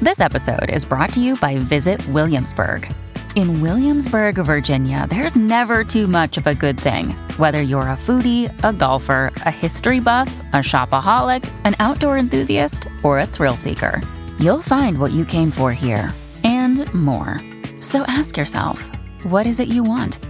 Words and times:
This 0.00 0.20
episode 0.20 0.70
is 0.70 0.84
brought 0.84 1.12
to 1.14 1.20
you 1.20 1.34
by 1.34 1.58
Visit 1.58 2.06
Williamsburg. 2.10 2.88
In 3.34 3.60
Williamsburg, 3.60 4.36
Virginia, 4.36 5.08
there's 5.10 5.34
never 5.34 5.82
too 5.82 6.06
much 6.06 6.38
of 6.38 6.46
a 6.46 6.54
good 6.54 6.78
thing. 6.78 7.10
Whether 7.36 7.62
you're 7.62 7.82
a 7.82 7.96
foodie, 7.96 8.46
a 8.62 8.72
golfer, 8.72 9.32
a 9.44 9.50
history 9.50 9.98
buff, 9.98 10.32
a 10.52 10.58
shopaholic, 10.58 11.50
an 11.64 11.74
outdoor 11.80 12.16
enthusiast, 12.16 12.86
or 13.02 13.18
a 13.18 13.26
thrill 13.26 13.56
seeker, 13.56 14.00
you'll 14.38 14.62
find 14.62 15.00
what 15.00 15.10
you 15.10 15.24
came 15.24 15.50
for 15.50 15.72
here 15.72 16.14
and 16.44 16.92
more. 16.94 17.40
So 17.80 18.02
ask 18.02 18.36
yourself, 18.36 18.88
what 19.24 19.48
is 19.48 19.58
it 19.58 19.66
you 19.66 19.82
want? 19.82 20.20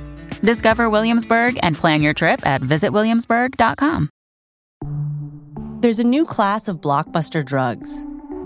Discover 0.40 0.88
Williamsburg 0.88 1.58
and 1.62 1.76
plan 1.76 2.00
your 2.02 2.14
trip 2.14 2.40
at 2.46 2.62
visitwilliamsburg.com. 2.62 4.08
There's 5.80 5.98
a 6.00 6.04
new 6.04 6.24
class 6.24 6.68
of 6.68 6.80
blockbuster 6.80 7.44
drugs, 7.44 8.02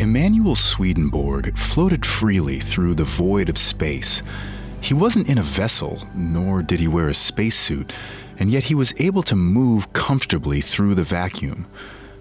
Emanuel 0.00 0.54
Swedenborg 0.54 1.58
floated 1.58 2.06
freely 2.06 2.58
through 2.58 2.94
the 2.94 3.04
void 3.04 3.50
of 3.50 3.58
space. 3.58 4.22
He 4.80 4.94
wasn't 4.94 5.28
in 5.28 5.36
a 5.36 5.42
vessel, 5.42 6.08
nor 6.14 6.62
did 6.62 6.80
he 6.80 6.88
wear 6.88 7.10
a 7.10 7.14
spacesuit, 7.14 7.92
and 8.38 8.50
yet 8.50 8.64
he 8.64 8.74
was 8.74 8.94
able 8.98 9.22
to 9.24 9.36
move 9.36 9.92
comfortably 9.92 10.62
through 10.62 10.94
the 10.94 11.04
vacuum. 11.04 11.66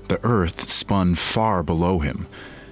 The 0.10 0.20
Earth 0.24 0.68
spun 0.68 1.16
far 1.16 1.64
below 1.64 2.00
him. 2.00 2.28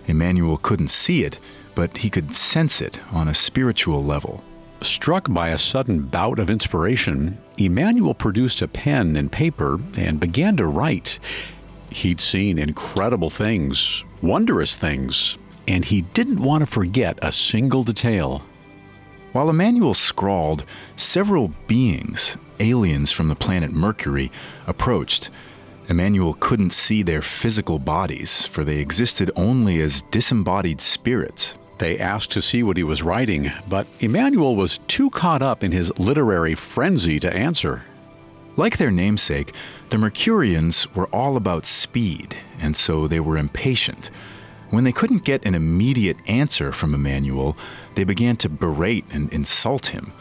Emanuel 0.08 0.58
couldn't 0.58 0.89
see 0.89 1.23
it, 1.23 1.39
but 1.73 1.95
he 1.95 2.09
could 2.09 2.35
sense 2.35 2.81
it 2.81 3.00
on 3.13 3.30
a 3.30 3.33
spiritual 3.33 4.03
level. 4.03 4.44
Struck 4.81 5.31
by 5.31 5.50
a 5.50 5.58
sudden 5.58 6.02
bout 6.02 6.38
of 6.38 6.50
inspiration, 6.50 7.38
Emanuel 7.58 8.13
produced 8.13 8.61
a 8.61 8.67
pen 8.67 9.16
and 9.16 9.31
paper 9.31 9.80
and 9.97 10.19
began 10.19 10.58
to 10.58 10.67
write. 10.67 11.17
He'd 11.90 12.20
seen 12.20 12.60
incredible 12.60 13.30
things, 13.30 14.04
wondrous 14.22 14.76
things, 14.76 15.38
and 15.68 15.84
he 15.86 16.02
didn't 16.02 16.40
want 16.40 16.62
to 16.62 16.66
forget 16.66 17.18
a 17.22 17.32
single 17.32 17.84
detail. 17.84 18.44
While 19.34 19.50
Emanuel 19.50 19.94
scrawled, 19.94 20.66
several 20.96 21.52
beings, 21.68 22.38
aliens 22.59 23.12
from 23.12 23.28
the 23.28 23.36
planet 23.36 23.72
Mercury, 23.72 24.31
approached. 24.66 25.30
Emanuel 25.90 26.34
couldn't 26.34 26.72
see 26.72 27.03
their 27.03 27.22
physical 27.22 27.80
bodies, 27.80 28.46
for 28.46 28.64
they 28.64 28.80
existed 28.80 29.31
only 29.36 29.80
as 29.81 30.02
disembodied 30.12 30.81
spirits. 30.81 31.56
They 31.78 32.00
asked 32.00 32.31
to 32.31 32.42
see 32.42 32.64
what 32.64 32.78
he 32.78 32.84
was 32.84 33.03
writing, 33.03 33.52
but 33.70 33.88
Emanuel 34.00 34.56
was 34.56 34.80
too 34.88 35.09
caught 35.12 35.42
up 35.42 35.64
in 35.64 35.72
his 35.72 35.97
literary 36.00 36.56
frenzy 36.56 37.20
to 37.20 37.34
answer. 37.34 37.84
Like 38.57 38.78
their 38.78 38.91
namesake, 38.91 39.53
the 39.91 39.97
Mercurians 39.97 40.94
were 40.95 41.07
all 41.07 41.38
about 41.38 41.68
speed, 41.68 42.35
and 42.59 42.75
so 42.75 43.07
they 43.07 43.19
were 43.19 43.38
impatient. 43.38 44.09
When 44.72 44.84
they 44.84 44.91
couldn't 44.91 45.23
get 45.23 45.45
an 45.45 45.53
immediate 45.56 46.18
answer 46.28 46.72
from 46.72 46.96
Emanuel, 46.96 47.56
they 47.94 48.03
began 48.03 48.35
to 48.38 48.50
berate 48.50 49.06
and 49.13 49.31
insult 49.31 49.88
him. 49.88 50.12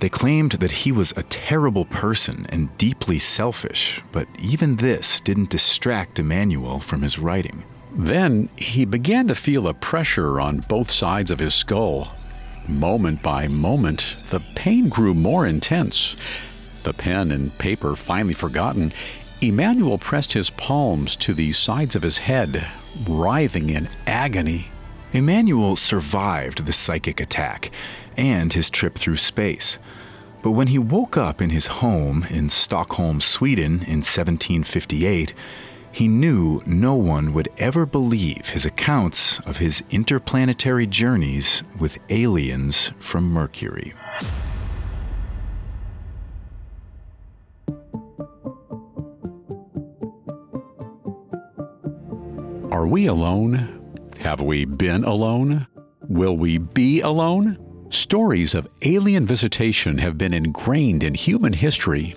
They 0.00 0.08
claimed 0.08 0.52
that 0.52 0.72
he 0.72 0.92
was 0.92 1.12
a 1.12 1.22
terrible 1.24 1.84
person 1.84 2.46
and 2.48 2.76
deeply 2.78 3.18
selfish, 3.18 4.02
but 4.12 4.26
even 4.40 4.76
this 4.76 5.20
didn't 5.20 5.50
distract 5.50 6.18
Emanuel 6.18 6.80
from 6.80 7.02
his 7.02 7.18
writing. 7.18 7.64
Then 7.92 8.48
he 8.56 8.84
began 8.84 9.28
to 9.28 9.34
feel 9.34 9.68
a 9.68 9.74
pressure 9.74 10.40
on 10.40 10.64
both 10.68 10.90
sides 10.90 11.30
of 11.30 11.38
his 11.38 11.54
skull. 11.54 12.08
Moment 12.66 13.22
by 13.22 13.46
moment, 13.46 14.16
the 14.30 14.40
pain 14.56 14.88
grew 14.88 15.14
more 15.14 15.46
intense. 15.46 16.16
The 16.84 16.92
pen 16.92 17.32
and 17.32 17.56
paper 17.58 17.96
finally 17.96 18.34
forgotten, 18.34 18.92
Emanuel 19.42 19.98
pressed 19.98 20.34
his 20.34 20.50
palms 20.50 21.16
to 21.16 21.32
the 21.32 21.52
sides 21.52 21.96
of 21.96 22.02
his 22.02 22.18
head, 22.18 22.66
writhing 23.08 23.70
in 23.70 23.88
agony. 24.06 24.68
Emanuel 25.12 25.76
survived 25.76 26.66
the 26.66 26.72
psychic 26.74 27.20
attack 27.20 27.70
and 28.18 28.52
his 28.52 28.68
trip 28.68 28.96
through 28.96 29.16
space. 29.16 29.78
But 30.42 30.50
when 30.50 30.66
he 30.68 30.78
woke 30.78 31.16
up 31.16 31.40
in 31.40 31.48
his 31.50 31.66
home 31.66 32.26
in 32.28 32.50
Stockholm, 32.50 33.22
Sweden 33.22 33.76
in 33.86 34.02
1758, 34.04 35.32
he 35.90 36.06
knew 36.06 36.60
no 36.66 36.94
one 36.94 37.32
would 37.32 37.48
ever 37.56 37.86
believe 37.86 38.48
his 38.48 38.66
accounts 38.66 39.40
of 39.40 39.56
his 39.56 39.82
interplanetary 39.90 40.86
journeys 40.86 41.62
with 41.78 41.98
aliens 42.10 42.92
from 42.98 43.30
Mercury. 43.30 43.94
Are 52.74 52.88
we 52.88 53.06
alone? 53.06 53.80
Have 54.18 54.40
we 54.40 54.64
been 54.64 55.04
alone? 55.04 55.68
Will 56.08 56.36
we 56.36 56.58
be 56.58 57.02
alone? 57.02 57.56
Stories 57.90 58.52
of 58.52 58.66
alien 58.82 59.28
visitation 59.28 59.98
have 59.98 60.18
been 60.18 60.34
ingrained 60.34 61.04
in 61.04 61.14
human 61.14 61.52
history. 61.52 62.16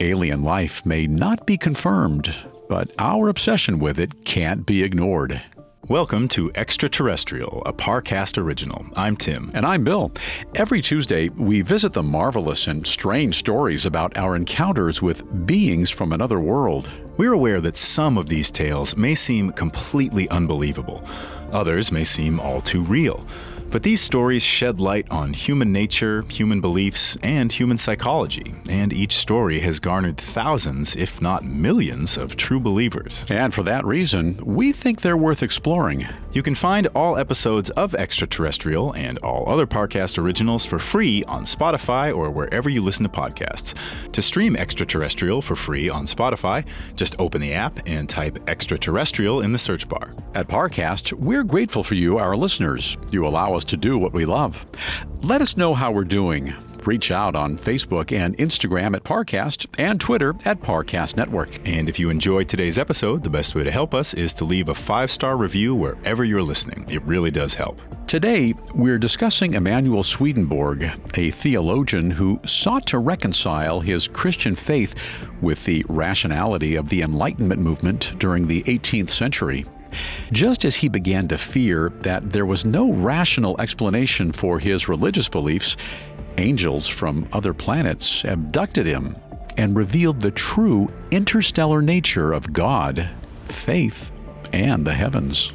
Alien 0.00 0.42
life 0.42 0.84
may 0.84 1.06
not 1.06 1.46
be 1.46 1.56
confirmed, 1.56 2.34
but 2.68 2.90
our 2.98 3.28
obsession 3.28 3.78
with 3.78 4.00
it 4.00 4.24
can't 4.24 4.66
be 4.66 4.82
ignored. 4.82 5.40
Welcome 5.88 6.28
to 6.28 6.48
Extraterrestrial, 6.54 7.60
a 7.66 7.72
Parcast 7.72 8.38
original. 8.38 8.86
I'm 8.94 9.16
Tim. 9.16 9.50
And 9.52 9.66
I'm 9.66 9.82
Bill. 9.82 10.12
Every 10.54 10.80
Tuesday, 10.80 11.28
we 11.30 11.62
visit 11.62 11.92
the 11.92 12.04
marvelous 12.04 12.68
and 12.68 12.86
strange 12.86 13.34
stories 13.34 13.84
about 13.84 14.16
our 14.16 14.36
encounters 14.36 15.02
with 15.02 15.44
beings 15.44 15.90
from 15.90 16.12
another 16.12 16.38
world. 16.38 16.88
We're 17.16 17.32
aware 17.32 17.60
that 17.62 17.76
some 17.76 18.16
of 18.16 18.28
these 18.28 18.52
tales 18.52 18.96
may 18.96 19.16
seem 19.16 19.50
completely 19.50 20.28
unbelievable, 20.28 21.04
others 21.50 21.90
may 21.90 22.04
seem 22.04 22.38
all 22.38 22.60
too 22.60 22.84
real. 22.84 23.26
But 23.72 23.84
these 23.84 24.02
stories 24.02 24.42
shed 24.42 24.80
light 24.80 25.06
on 25.10 25.32
human 25.32 25.72
nature, 25.72 26.26
human 26.28 26.60
beliefs, 26.60 27.16
and 27.22 27.50
human 27.50 27.78
psychology, 27.78 28.54
and 28.68 28.92
each 28.92 29.14
story 29.14 29.60
has 29.60 29.80
garnered 29.80 30.18
thousands, 30.18 30.94
if 30.94 31.22
not 31.22 31.42
millions, 31.42 32.18
of 32.18 32.36
true 32.36 32.60
believers. 32.60 33.24
And 33.30 33.54
for 33.54 33.62
that 33.62 33.86
reason, 33.86 34.38
we 34.44 34.72
think 34.72 35.00
they're 35.00 35.16
worth 35.16 35.42
exploring. 35.42 36.06
You 36.32 36.42
can 36.42 36.54
find 36.54 36.86
all 36.94 37.18
episodes 37.18 37.68
of 37.70 37.94
Extraterrestrial 37.94 38.94
and 38.94 39.18
all 39.18 39.46
other 39.50 39.66
Parcast 39.66 40.16
originals 40.16 40.64
for 40.64 40.78
free 40.78 41.22
on 41.24 41.42
Spotify 41.42 42.14
or 42.16 42.30
wherever 42.30 42.70
you 42.70 42.82
listen 42.82 43.02
to 43.02 43.10
podcasts. 43.10 43.74
To 44.12 44.22
stream 44.22 44.56
Extraterrestrial 44.56 45.42
for 45.42 45.54
free 45.54 45.90
on 45.90 46.06
Spotify, 46.06 46.64
just 46.96 47.14
open 47.18 47.42
the 47.42 47.52
app 47.52 47.86
and 47.86 48.08
type 48.08 48.38
Extraterrestrial 48.48 49.42
in 49.42 49.52
the 49.52 49.58
search 49.58 49.86
bar. 49.86 50.14
At 50.34 50.48
Parcast, 50.48 51.12
we're 51.12 51.44
grateful 51.44 51.84
for 51.84 51.96
you, 51.96 52.16
our 52.16 52.34
listeners. 52.34 52.96
You 53.10 53.26
allow 53.26 53.52
us 53.52 53.64
to 53.66 53.76
do 53.76 53.98
what 53.98 54.14
we 54.14 54.24
love. 54.24 54.66
Let 55.20 55.42
us 55.42 55.58
know 55.58 55.74
how 55.74 55.92
we're 55.92 56.04
doing. 56.04 56.54
Reach 56.86 57.10
out 57.10 57.36
on 57.36 57.56
Facebook 57.56 58.10
and 58.12 58.36
Instagram 58.38 58.96
at 58.96 59.04
Parcast 59.04 59.66
and 59.78 60.00
Twitter 60.00 60.34
at 60.44 60.60
Parcast 60.60 61.16
Network. 61.16 61.66
And 61.66 61.88
if 61.88 61.98
you 61.98 62.10
enjoyed 62.10 62.48
today's 62.48 62.78
episode, 62.78 63.22
the 63.22 63.30
best 63.30 63.54
way 63.54 63.62
to 63.62 63.70
help 63.70 63.94
us 63.94 64.14
is 64.14 64.32
to 64.34 64.44
leave 64.44 64.68
a 64.68 64.74
five 64.74 65.10
star 65.10 65.36
review 65.36 65.74
wherever 65.74 66.24
you're 66.24 66.42
listening. 66.42 66.84
It 66.88 67.02
really 67.02 67.30
does 67.30 67.54
help. 67.54 67.80
Today, 68.06 68.52
we're 68.74 68.98
discussing 68.98 69.54
Emanuel 69.54 70.02
Swedenborg, 70.02 70.90
a 71.14 71.30
theologian 71.30 72.10
who 72.10 72.40
sought 72.44 72.86
to 72.88 72.98
reconcile 72.98 73.80
his 73.80 74.06
Christian 74.06 74.54
faith 74.54 74.94
with 75.40 75.64
the 75.64 75.84
rationality 75.88 76.76
of 76.76 76.90
the 76.90 77.00
Enlightenment 77.00 77.62
movement 77.62 78.12
during 78.18 78.46
the 78.46 78.62
18th 78.64 79.10
century. 79.10 79.64
Just 80.32 80.64
as 80.64 80.76
he 80.76 80.88
began 80.88 81.28
to 81.28 81.38
fear 81.38 81.90
that 82.00 82.30
there 82.30 82.46
was 82.46 82.64
no 82.64 82.92
rational 82.92 83.60
explanation 83.60 84.32
for 84.32 84.58
his 84.58 84.88
religious 84.88 85.28
beliefs, 85.28 85.76
angels 86.38 86.88
from 86.88 87.28
other 87.32 87.54
planets 87.54 88.24
abducted 88.24 88.86
him 88.86 89.16
and 89.56 89.76
revealed 89.76 90.20
the 90.20 90.30
true 90.30 90.90
interstellar 91.10 91.82
nature 91.82 92.32
of 92.32 92.52
God, 92.52 93.10
faith, 93.48 94.10
and 94.52 94.86
the 94.86 94.94
heavens. 94.94 95.52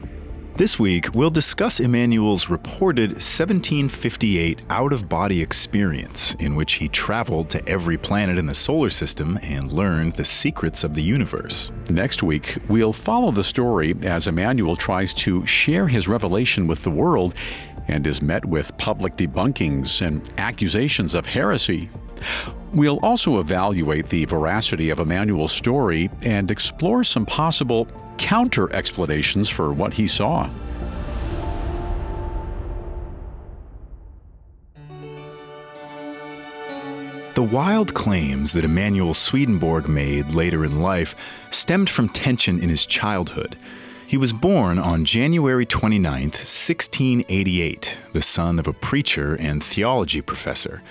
This 0.57 0.79
week, 0.79 1.13
we'll 1.13 1.29
discuss 1.29 1.79
Emanuel's 1.79 2.49
reported 2.49 3.11
1758 3.11 4.59
out 4.71 4.91
of 4.91 5.07
body 5.07 5.39
experience, 5.39 6.33
in 6.39 6.55
which 6.55 6.73
he 6.73 6.87
traveled 6.87 7.51
to 7.51 7.69
every 7.69 7.95
planet 7.95 8.39
in 8.39 8.47
the 8.47 8.55
solar 8.55 8.89
system 8.89 9.37
and 9.43 9.71
learned 9.71 10.13
the 10.13 10.25
secrets 10.25 10.83
of 10.83 10.95
the 10.95 11.03
universe. 11.03 11.71
Next 11.91 12.23
week, 12.23 12.57
we'll 12.69 12.91
follow 12.91 13.29
the 13.29 13.43
story 13.43 13.93
as 14.01 14.25
Emanuel 14.25 14.75
tries 14.75 15.13
to 15.13 15.45
share 15.45 15.87
his 15.87 16.07
revelation 16.07 16.65
with 16.65 16.81
the 16.81 16.89
world 16.89 17.35
and 17.87 18.07
is 18.07 18.23
met 18.23 18.43
with 18.43 18.75
public 18.79 19.15
debunkings 19.15 20.01
and 20.01 20.27
accusations 20.39 21.13
of 21.13 21.27
heresy. 21.27 21.87
We'll 22.73 22.99
also 23.03 23.39
evaluate 23.39 24.07
the 24.07 24.25
veracity 24.25 24.89
of 24.89 24.97
Emanuel's 24.97 25.53
story 25.53 26.09
and 26.23 26.49
explore 26.49 27.03
some 27.03 27.27
possible 27.27 27.87
counter 28.17 28.71
explanations 28.73 29.49
for 29.49 29.73
what 29.73 29.93
he 29.93 30.07
saw. 30.07 30.49
The 37.37 37.43
wild 37.43 37.93
claims 37.93 38.53
that 38.53 38.63
Emanuel 38.63 39.13
Swedenborg 39.13 39.87
made 39.87 40.31
later 40.31 40.65
in 40.65 40.81
life 40.81 41.15
stemmed 41.51 41.87
from 41.87 42.09
tension 42.09 42.59
in 42.59 42.67
his 42.67 42.83
childhood. 42.83 43.55
He 44.07 44.17
was 44.17 44.33
born 44.33 44.79
on 44.79 45.05
January 45.05 45.65
29, 45.65 46.23
1688, 46.23 47.97
the 48.13 48.21
son 48.23 48.57
of 48.57 48.65
a 48.65 48.73
preacher 48.73 49.35
and 49.35 49.63
theology 49.63 50.21
professor. 50.23 50.81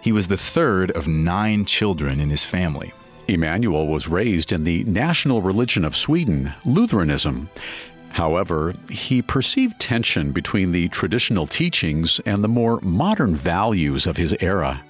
He 0.00 0.10
was 0.10 0.28
the 0.28 0.38
third 0.38 0.90
of 0.92 1.06
nine 1.06 1.66
children 1.66 2.18
in 2.18 2.30
his 2.30 2.44
family. 2.44 2.94
Emanuel 3.30 3.86
was 3.86 4.08
raised 4.08 4.52
in 4.52 4.64
the 4.64 4.84
national 4.84 5.42
religion 5.42 5.84
of 5.84 5.96
Sweden, 5.96 6.52
Lutheranism. 6.64 7.48
However, 8.10 8.74
he 8.90 9.22
perceived 9.22 9.78
tension 9.78 10.32
between 10.32 10.72
the 10.72 10.88
traditional 10.88 11.46
teachings 11.46 12.20
and 12.26 12.42
the 12.42 12.48
more 12.48 12.80
modern 12.82 13.36
values 13.36 14.06
of 14.06 14.16
his 14.16 14.36
era. 14.40 14.82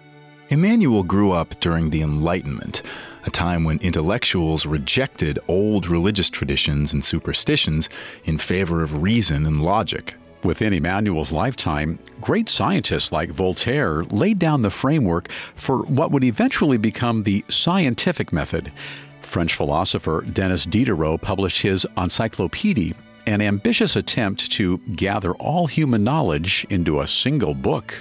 Emanuel 0.48 1.04
grew 1.04 1.30
up 1.30 1.58
during 1.60 1.90
the 1.90 2.02
Enlightenment, 2.02 2.82
a 3.24 3.30
time 3.30 3.62
when 3.62 3.78
intellectuals 3.78 4.66
rejected 4.66 5.38
old 5.46 5.86
religious 5.86 6.28
traditions 6.28 6.92
and 6.92 7.04
superstitions 7.04 7.88
in 8.24 8.38
favor 8.38 8.82
of 8.82 9.02
reason 9.02 9.46
and 9.46 9.62
logic. 9.62 10.14
Within 10.42 10.72
Emanuel's 10.72 11.32
lifetime, 11.32 11.98
great 12.20 12.48
scientists 12.48 13.12
like 13.12 13.30
Voltaire 13.30 14.04
laid 14.04 14.38
down 14.38 14.62
the 14.62 14.70
framework 14.70 15.30
for 15.54 15.82
what 15.82 16.10
would 16.12 16.24
eventually 16.24 16.78
become 16.78 17.22
the 17.22 17.44
scientific 17.48 18.32
method. 18.32 18.72
French 19.20 19.54
philosopher 19.54 20.24
Denis 20.32 20.64
Diderot 20.64 21.20
published 21.20 21.60
his 21.60 21.86
Encyclopédie, 21.96 22.96
an 23.26 23.42
ambitious 23.42 23.96
attempt 23.96 24.50
to 24.52 24.78
gather 24.96 25.34
all 25.34 25.66
human 25.66 26.02
knowledge 26.02 26.66
into 26.70 27.00
a 27.00 27.06
single 27.06 27.54
book. 27.54 27.94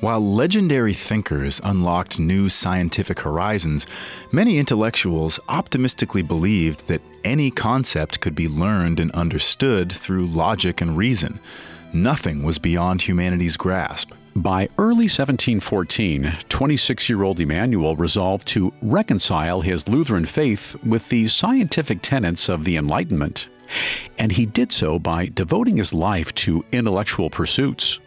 While 0.00 0.20
legendary 0.20 0.92
thinkers 0.92 1.60
unlocked 1.64 2.18
new 2.18 2.48
scientific 2.48 3.20
horizons, 3.20 3.86
many 4.32 4.58
intellectuals 4.58 5.40
optimistically 5.48 6.22
believed 6.22 6.88
that 6.88 7.00
any 7.24 7.50
concept 7.50 8.20
could 8.20 8.34
be 8.34 8.48
learned 8.48 9.00
and 9.00 9.10
understood 9.12 9.90
through 9.90 10.26
logic 10.26 10.80
and 10.80 10.96
reason. 10.96 11.40
Nothing 11.92 12.42
was 12.42 12.58
beyond 12.58 13.02
humanity's 13.02 13.56
grasp. 13.56 14.12
By 14.36 14.68
early 14.78 15.06
1714, 15.06 16.38
26 16.48 17.08
year 17.08 17.22
old 17.22 17.38
Emanuel 17.38 17.94
resolved 17.94 18.48
to 18.48 18.74
reconcile 18.82 19.60
his 19.60 19.86
Lutheran 19.86 20.26
faith 20.26 20.74
with 20.84 21.08
the 21.08 21.28
scientific 21.28 22.02
tenets 22.02 22.48
of 22.48 22.64
the 22.64 22.76
Enlightenment. 22.76 23.48
And 24.18 24.32
he 24.32 24.44
did 24.44 24.72
so 24.72 24.98
by 24.98 25.26
devoting 25.26 25.76
his 25.76 25.94
life 25.94 26.34
to 26.34 26.64
intellectual 26.72 27.30
pursuits. 27.30 28.00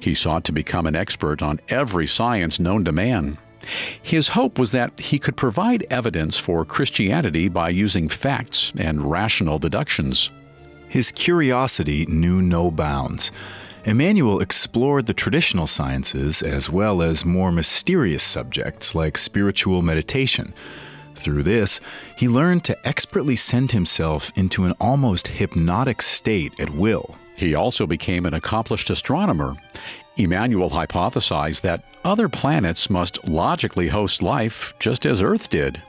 He 0.00 0.14
sought 0.14 0.44
to 0.44 0.52
become 0.52 0.86
an 0.86 0.96
expert 0.96 1.42
on 1.42 1.60
every 1.68 2.06
science 2.06 2.60
known 2.60 2.84
to 2.84 2.92
man. 2.92 3.38
His 4.02 4.28
hope 4.28 4.58
was 4.58 4.70
that 4.72 4.98
he 5.00 5.18
could 5.18 5.36
provide 5.36 5.86
evidence 5.90 6.38
for 6.38 6.64
Christianity 6.64 7.48
by 7.48 7.70
using 7.70 8.08
facts 8.08 8.72
and 8.76 9.10
rational 9.10 9.58
deductions. 9.58 10.30
His 10.88 11.10
curiosity 11.10 12.06
knew 12.06 12.42
no 12.42 12.70
bounds. 12.70 13.32
Emanuel 13.86 14.40
explored 14.40 15.06
the 15.06 15.14
traditional 15.14 15.66
sciences 15.66 16.40
as 16.40 16.70
well 16.70 17.02
as 17.02 17.24
more 17.24 17.52
mysterious 17.52 18.22
subjects 18.22 18.94
like 18.94 19.18
spiritual 19.18 19.82
meditation. 19.82 20.54
Through 21.16 21.42
this, 21.42 21.80
he 22.16 22.28
learned 22.28 22.64
to 22.64 22.86
expertly 22.86 23.36
send 23.36 23.72
himself 23.72 24.32
into 24.36 24.64
an 24.64 24.72
almost 24.80 25.28
hypnotic 25.28 26.00
state 26.02 26.52
at 26.58 26.70
will. 26.70 27.16
He 27.36 27.54
also 27.54 27.86
became 27.86 28.26
an 28.26 28.34
accomplished 28.34 28.90
astronomer. 28.90 29.54
Emanuel 30.16 30.70
hypothesized 30.70 31.62
that 31.62 31.84
other 32.04 32.28
planets 32.28 32.88
must 32.88 33.26
logically 33.26 33.88
host 33.88 34.22
life 34.22 34.74
just 34.78 35.04
as 35.06 35.22
Earth 35.22 35.50
did. 35.50 35.82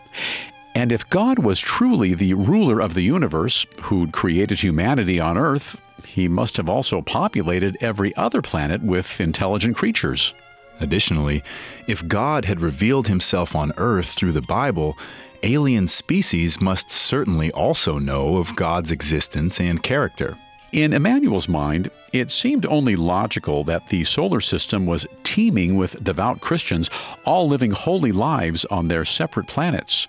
And 0.74 0.92
if 0.92 1.08
God 1.10 1.40
was 1.40 1.60
truly 1.60 2.14
the 2.14 2.34
ruler 2.34 2.82
of 2.82 2.94
the 2.94 3.02
universe 3.02 3.66
who'd 3.84 4.12
created 4.12 4.60
humanity 4.60 5.20
on 5.20 5.38
Earth, 5.38 5.82
he 6.06 6.28
must 6.28 6.58
have 6.58 6.68
also 6.68 7.02
populated 7.02 7.78
every 7.80 8.16
other 8.16 8.42
planet 8.42 8.82
with 8.82 9.22
intelligent 9.22 9.76
creatures. 9.76 10.34
Additionally, 10.82 11.44
if 11.88 12.06
God 12.08 12.46
had 12.46 12.60
revealed 12.60 13.08
himself 13.08 13.56
on 13.56 13.72
Earth 13.78 14.08
through 14.08 14.34
the 14.34 14.42
Bible, 14.42 14.98
alien 15.44 15.88
species 15.88 16.60
must 16.60 16.92
certainly 16.92 17.52
also 17.52 17.98
know 17.98 18.38
of 18.38 18.56
God's 18.56 18.92
existence 18.92 19.62
and 19.62 19.82
character. 19.82 20.38
In 20.76 20.92
Emanuel's 20.92 21.48
mind, 21.48 21.90
it 22.12 22.30
seemed 22.30 22.66
only 22.66 22.98
logical 22.98 23.64
that 23.64 23.88
the 23.88 24.04
solar 24.04 24.42
system 24.42 24.86
was 24.86 25.08
teeming 25.24 25.78
with 25.78 26.04
devout 26.04 26.42
Christians, 26.42 26.90
all 27.24 27.48
living 27.48 27.72
holy 27.72 28.12
lives 28.12 28.66
on 28.66 28.90
their 28.90 29.06
separate 29.06 29.48
planets. 29.48 30.06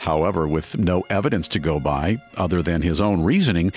However, 0.00 0.48
with 0.48 0.76
no 0.76 1.02
evidence 1.02 1.46
to 1.46 1.60
go 1.60 1.78
by, 1.78 2.20
other 2.36 2.62
than 2.62 2.82
his 2.82 3.00
own 3.00 3.22
reasoning, 3.22 3.70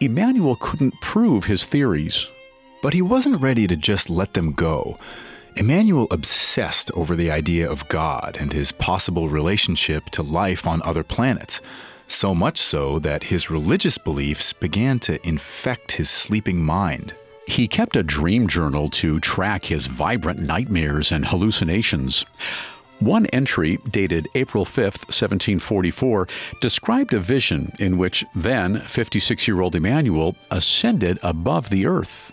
Emanuel 0.00 0.54
couldn't 0.54 0.94
prove 1.00 1.46
his 1.46 1.64
theories. 1.64 2.28
But 2.80 2.94
he 2.94 3.02
wasn't 3.02 3.42
ready 3.42 3.66
to 3.66 3.74
just 3.74 4.08
let 4.08 4.34
them 4.34 4.52
go. 4.52 4.98
Emanuel 5.56 6.06
obsessed 6.12 6.92
over 6.92 7.16
the 7.16 7.32
idea 7.32 7.68
of 7.68 7.88
God 7.88 8.36
and 8.38 8.52
his 8.52 8.70
possible 8.70 9.28
relationship 9.28 10.10
to 10.10 10.22
life 10.22 10.64
on 10.64 10.80
other 10.84 11.02
planets 11.02 11.60
so 12.12 12.34
much 12.34 12.58
so 12.58 12.98
that 13.00 13.24
his 13.24 13.50
religious 13.50 13.98
beliefs 13.98 14.52
began 14.52 14.98
to 15.00 15.26
infect 15.26 15.92
his 15.92 16.10
sleeping 16.10 16.62
mind. 16.62 17.14
He 17.46 17.66
kept 17.66 17.96
a 17.96 18.02
dream 18.02 18.48
journal 18.48 18.88
to 18.90 19.20
track 19.20 19.64
his 19.64 19.86
vibrant 19.86 20.40
nightmares 20.40 21.10
and 21.10 21.26
hallucinations. 21.26 22.24
One 23.00 23.26
entry, 23.26 23.78
dated 23.90 24.28
April 24.36 24.64
5, 24.64 24.84
1744, 24.84 26.28
described 26.60 27.14
a 27.14 27.20
vision 27.20 27.72
in 27.80 27.98
which 27.98 28.24
then 28.34 28.80
56 28.80 29.48
year 29.48 29.60
old 29.60 29.74
Emanuel 29.74 30.36
ascended 30.50 31.18
above 31.22 31.68
the 31.68 31.86
earth. 31.86 32.32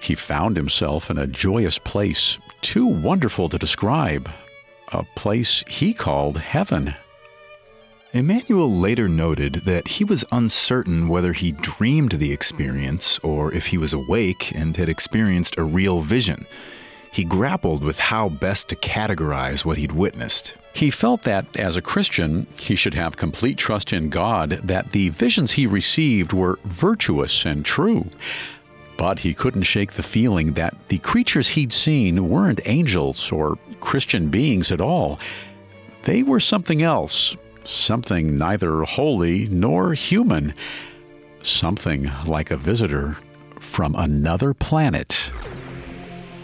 He 0.00 0.14
found 0.14 0.56
himself 0.56 1.10
in 1.10 1.18
a 1.18 1.28
joyous 1.28 1.78
place, 1.78 2.38
too 2.60 2.86
wonderful 2.86 3.48
to 3.48 3.56
describe, 3.56 4.28
a 4.92 5.04
place 5.14 5.62
he 5.68 5.94
called 5.94 6.38
heaven. 6.38 6.94
Emanuel 8.14 8.70
later 8.70 9.08
noted 9.08 9.54
that 9.64 9.88
he 9.88 10.04
was 10.04 10.24
uncertain 10.30 11.08
whether 11.08 11.32
he 11.32 11.50
dreamed 11.50 12.12
the 12.12 12.32
experience 12.32 13.18
or 13.24 13.52
if 13.52 13.66
he 13.66 13.76
was 13.76 13.92
awake 13.92 14.52
and 14.54 14.76
had 14.76 14.88
experienced 14.88 15.58
a 15.58 15.64
real 15.64 16.00
vision. 16.00 16.46
He 17.10 17.24
grappled 17.24 17.82
with 17.82 17.98
how 17.98 18.28
best 18.28 18.68
to 18.68 18.76
categorize 18.76 19.64
what 19.64 19.78
he'd 19.78 19.90
witnessed. 19.90 20.54
He 20.74 20.92
felt 20.92 21.24
that, 21.24 21.56
as 21.56 21.76
a 21.76 21.82
Christian, 21.82 22.46
he 22.56 22.76
should 22.76 22.94
have 22.94 23.16
complete 23.16 23.58
trust 23.58 23.92
in 23.92 24.10
God 24.10 24.60
that 24.62 24.92
the 24.92 25.08
visions 25.08 25.50
he 25.50 25.66
received 25.66 26.32
were 26.32 26.60
virtuous 26.66 27.44
and 27.44 27.64
true. 27.64 28.08
But 28.96 29.18
he 29.18 29.34
couldn't 29.34 29.64
shake 29.64 29.94
the 29.94 30.04
feeling 30.04 30.52
that 30.52 30.76
the 30.86 30.98
creatures 30.98 31.48
he'd 31.48 31.72
seen 31.72 32.28
weren't 32.28 32.60
angels 32.64 33.32
or 33.32 33.58
Christian 33.80 34.28
beings 34.28 34.70
at 34.70 34.80
all. 34.80 35.18
They 36.04 36.22
were 36.22 36.38
something 36.38 36.80
else, 36.80 37.36
something 37.64 38.38
neither 38.38 38.82
holy 38.82 39.46
nor 39.48 39.94
human, 39.94 40.54
something 41.42 42.10
like 42.26 42.50
a 42.50 42.56
visitor 42.56 43.16
from 43.60 43.94
another 43.96 44.54
planet. 44.54 45.30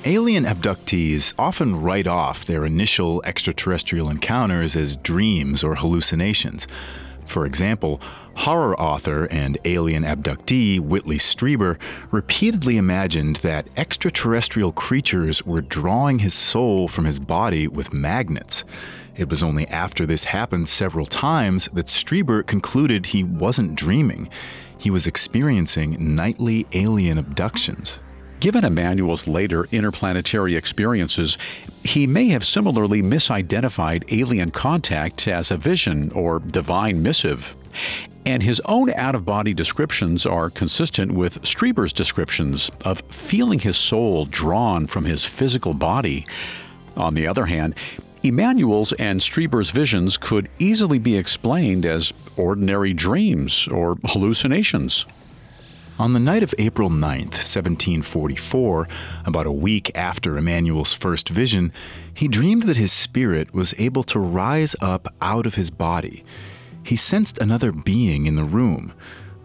Alien 0.04 0.44
abductees 0.44 1.34
often 1.38 1.80
write 1.80 2.06
off 2.06 2.46
their 2.46 2.64
initial 2.64 3.22
extraterrestrial 3.26 4.08
encounters 4.08 4.74
as 4.74 4.96
dreams 4.96 5.62
or 5.62 5.74
hallucinations. 5.74 6.66
For 7.26 7.46
example, 7.46 8.00
horror 8.34 8.74
author 8.80 9.26
and 9.30 9.58
alien 9.64 10.02
abductee 10.02 10.80
Whitley 10.80 11.18
Strieber 11.18 11.78
repeatedly 12.10 12.76
imagined 12.76 13.36
that 13.36 13.68
extraterrestrial 13.76 14.72
creatures 14.72 15.44
were 15.44 15.60
drawing 15.60 16.20
his 16.20 16.34
soul 16.34 16.88
from 16.88 17.04
his 17.04 17.18
body 17.18 17.68
with 17.68 17.92
magnets. 17.92 18.64
It 19.20 19.28
was 19.28 19.42
only 19.42 19.66
after 19.68 20.06
this 20.06 20.24
happened 20.24 20.66
several 20.66 21.04
times 21.04 21.66
that 21.74 21.88
Strieber 21.88 22.42
concluded 22.42 23.04
he 23.04 23.22
wasn't 23.22 23.74
dreaming. 23.74 24.30
He 24.78 24.88
was 24.88 25.06
experiencing 25.06 26.16
nightly 26.16 26.66
alien 26.72 27.18
abductions. 27.18 27.98
Given 28.40 28.64
Emanuel's 28.64 29.28
later 29.28 29.66
interplanetary 29.72 30.56
experiences, 30.56 31.36
he 31.84 32.06
may 32.06 32.28
have 32.28 32.46
similarly 32.46 33.02
misidentified 33.02 34.10
alien 34.10 34.52
contact 34.52 35.28
as 35.28 35.50
a 35.50 35.58
vision 35.58 36.10
or 36.12 36.38
divine 36.38 37.02
missive. 37.02 37.54
And 38.24 38.42
his 38.42 38.58
own 38.64 38.88
out 38.94 39.14
of 39.14 39.26
body 39.26 39.52
descriptions 39.52 40.24
are 40.24 40.48
consistent 40.48 41.12
with 41.12 41.44
Strieber's 41.44 41.92
descriptions 41.92 42.70
of 42.86 43.02
feeling 43.10 43.58
his 43.58 43.76
soul 43.76 44.24
drawn 44.24 44.86
from 44.86 45.04
his 45.04 45.22
physical 45.24 45.74
body. 45.74 46.24
On 46.96 47.12
the 47.12 47.26
other 47.26 47.44
hand, 47.44 47.74
Emanuel's 48.22 48.92
and 48.94 49.18
Strieber's 49.20 49.70
visions 49.70 50.18
could 50.18 50.50
easily 50.58 50.98
be 50.98 51.16
explained 51.16 51.86
as 51.86 52.12
ordinary 52.36 52.92
dreams 52.92 53.66
or 53.68 53.96
hallucinations. 54.04 55.06
On 55.98 56.12
the 56.12 56.20
night 56.20 56.42
of 56.42 56.54
April 56.58 56.90
9th, 56.90 57.36
1744, 57.40 58.88
about 59.24 59.46
a 59.46 59.52
week 59.52 59.90
after 59.94 60.36
Emanuel's 60.36 60.92
first 60.92 61.30
vision, 61.30 61.72
he 62.12 62.28
dreamed 62.28 62.64
that 62.64 62.76
his 62.76 62.92
spirit 62.92 63.54
was 63.54 63.74
able 63.78 64.02
to 64.04 64.18
rise 64.18 64.76
up 64.82 65.08
out 65.22 65.46
of 65.46 65.54
his 65.54 65.70
body. 65.70 66.22
He 66.82 66.96
sensed 66.96 67.40
another 67.40 67.72
being 67.72 68.26
in 68.26 68.36
the 68.36 68.44
room. 68.44 68.92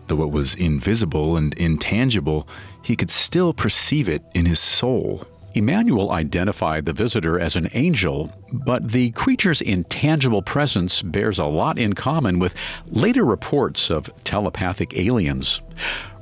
Though 0.07 0.23
it 0.23 0.31
was 0.31 0.53
invisible 0.53 1.37
and 1.37 1.53
intangible, 1.53 2.45
he 2.81 2.97
could 2.97 3.09
still 3.09 3.53
perceive 3.53 4.09
it 4.09 4.23
in 4.33 4.45
his 4.45 4.59
soul. 4.59 5.25
Emanuel 5.55 6.11
identified 6.11 6.85
the 6.85 6.91
visitor 6.91 7.39
as 7.39 7.55
an 7.55 7.69
angel, 7.73 8.29
but 8.51 8.91
the 8.91 9.11
creature's 9.11 9.61
intangible 9.61 10.41
presence 10.41 11.01
bears 11.01 11.39
a 11.39 11.45
lot 11.45 11.79
in 11.79 11.93
common 11.93 12.39
with 12.39 12.53
later 12.87 13.25
reports 13.25 13.89
of 13.89 14.09
telepathic 14.25 14.97
aliens. 14.97 15.61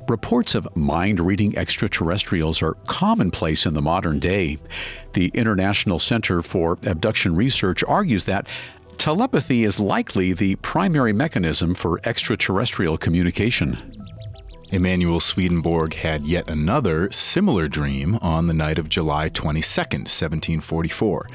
Reports 0.08 0.54
of 0.54 0.68
mind 0.76 1.18
reading 1.18 1.56
extraterrestrials 1.58 2.62
are 2.62 2.74
commonplace 2.86 3.66
in 3.66 3.74
the 3.74 3.82
modern 3.82 4.20
day. 4.20 4.58
The 5.14 5.32
International 5.34 5.98
Center 5.98 6.40
for 6.40 6.78
Abduction 6.86 7.34
Research 7.34 7.82
argues 7.82 8.24
that 8.24 8.46
telepathy 8.98 9.64
is 9.64 9.80
likely 9.80 10.32
the 10.32 10.54
primary 10.56 11.12
mechanism 11.12 11.74
for 11.74 12.00
extraterrestrial 12.04 12.96
communication. 12.96 13.78
Emanuel 14.74 15.20
Swedenborg 15.20 15.94
had 15.94 16.26
yet 16.26 16.50
another 16.50 17.08
similar 17.12 17.68
dream 17.68 18.16
on 18.16 18.48
the 18.48 18.54
night 18.54 18.76
of 18.76 18.88
July 18.88 19.28
22, 19.28 19.60
1744. 19.60 21.28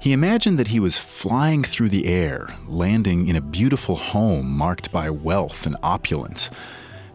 He 0.00 0.14
imagined 0.14 0.58
that 0.58 0.68
he 0.68 0.80
was 0.80 0.96
flying 0.96 1.62
through 1.62 1.90
the 1.90 2.06
air, 2.06 2.48
landing 2.66 3.28
in 3.28 3.36
a 3.36 3.42
beautiful 3.42 3.96
home 3.96 4.50
marked 4.50 4.90
by 4.90 5.10
wealth 5.10 5.66
and 5.66 5.76
opulence. 5.82 6.50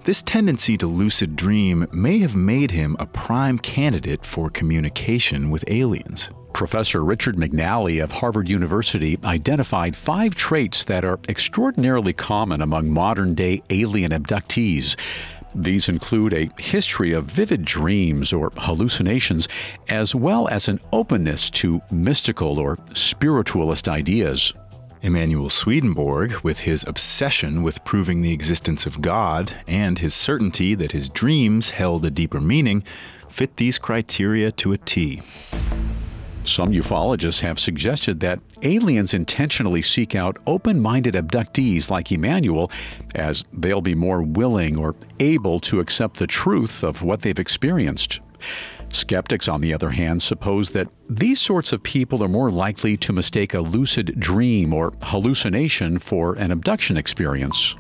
This 0.03 0.21
tendency 0.21 0.77
to 0.77 0.85
lucid 0.85 1.35
dream 1.35 1.87
may 1.91 2.19
have 2.19 2.35
made 2.35 2.69
him 2.69 2.95
a 2.99 3.07
prime 3.07 3.57
candidate 3.57 4.23
for 4.23 4.51
communication 4.51 5.49
with 5.49 5.65
aliens. 5.67 6.29
Professor 6.55 7.03
Richard 7.03 7.35
McNally 7.35 8.01
of 8.01 8.13
Harvard 8.13 8.47
University 8.47 9.19
identified 9.25 9.93
five 9.93 10.35
traits 10.35 10.85
that 10.85 11.03
are 11.03 11.19
extraordinarily 11.27 12.13
common 12.13 12.61
among 12.61 12.91
modern 12.91 13.33
day 13.35 13.61
alien 13.69 14.13
abductees. 14.13 14.95
These 15.55 15.87
include 15.87 16.33
a 16.33 16.49
history 16.59 17.13
of 17.13 17.25
vivid 17.25 17.63
dreams 17.63 18.33
or 18.33 18.51
hallucinations, 18.57 19.47
as 19.87 20.13
well 20.13 20.49
as 20.49 20.67
an 20.67 20.81
openness 20.91 21.49
to 21.51 21.81
mystical 21.89 22.59
or 22.59 22.77
spiritualist 22.93 23.87
ideas. 23.87 24.53
Emanuel 25.01 25.49
Swedenborg, 25.49 26.33
with 26.41 26.59
his 26.61 26.83
obsession 26.87 27.63
with 27.63 27.85
proving 27.85 28.21
the 28.21 28.33
existence 28.33 28.85
of 28.85 29.01
God 29.01 29.55
and 29.67 29.99
his 29.99 30.13
certainty 30.13 30.75
that 30.75 30.91
his 30.91 31.07
dreams 31.09 31.69
held 31.69 32.03
a 32.05 32.09
deeper 32.09 32.41
meaning, 32.41 32.83
fit 33.29 33.55
these 33.57 33.77
criteria 33.77 34.51
to 34.53 34.73
a 34.73 34.77
T. 34.77 35.21
Some 36.45 36.71
ufologists 36.71 37.41
have 37.41 37.59
suggested 37.59 38.19
that 38.19 38.39
aliens 38.61 39.15
intentionally 39.15 39.81
seek 39.81 40.13
out 40.13 40.37
open 40.45 40.79
minded 40.79 41.15
abductees 41.15 41.89
like 41.89 42.11
Emanuel, 42.11 42.71
as 43.15 43.43
they'll 43.51 43.81
be 43.81 43.95
more 43.95 44.21
willing 44.21 44.77
or 44.77 44.95
able 45.19 45.59
to 45.61 45.79
accept 45.79 46.17
the 46.17 46.27
truth 46.27 46.83
of 46.83 47.01
what 47.01 47.23
they've 47.23 47.39
experienced. 47.39 48.19
Skeptics, 48.89 49.47
on 49.47 49.61
the 49.61 49.73
other 49.73 49.89
hand, 49.89 50.21
suppose 50.21 50.69
that 50.69 50.87
these 51.09 51.41
sorts 51.41 51.73
of 51.73 51.81
people 51.81 52.23
are 52.23 52.29
more 52.29 52.51
likely 52.51 52.95
to 52.97 53.11
mistake 53.11 53.55
a 53.55 53.61
lucid 53.61 54.19
dream 54.19 54.71
or 54.71 54.93
hallucination 55.01 55.97
for 55.97 56.35
an 56.35 56.51
abduction 56.51 56.95
experience. 56.95 57.75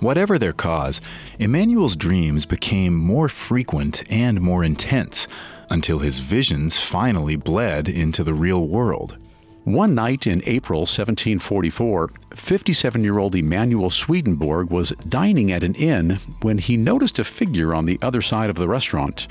Whatever 0.00 0.38
their 0.38 0.52
cause, 0.52 1.00
Emanuel's 1.38 1.96
dreams 1.96 2.46
became 2.46 2.94
more 2.94 3.28
frequent 3.28 4.02
and 4.10 4.40
more 4.40 4.62
intense 4.62 5.26
until 5.70 6.00
his 6.00 6.18
visions 6.18 6.76
finally 6.76 7.36
bled 7.36 7.88
into 7.88 8.24
the 8.24 8.34
real 8.34 8.66
world. 8.66 9.16
One 9.64 9.94
night 9.94 10.26
in 10.26 10.42
April 10.46 10.80
1744, 10.80 12.10
57 12.34 13.04
year 13.04 13.18
old 13.18 13.34
Emanuel 13.34 13.90
Swedenborg 13.90 14.70
was 14.70 14.90
dining 15.08 15.52
at 15.52 15.62
an 15.62 15.74
inn 15.74 16.18
when 16.40 16.58
he 16.58 16.76
noticed 16.76 17.18
a 17.18 17.24
figure 17.24 17.74
on 17.74 17.84
the 17.84 17.98
other 18.00 18.22
side 18.22 18.50
of 18.50 18.56
the 18.56 18.68
restaurant. 18.68 19.28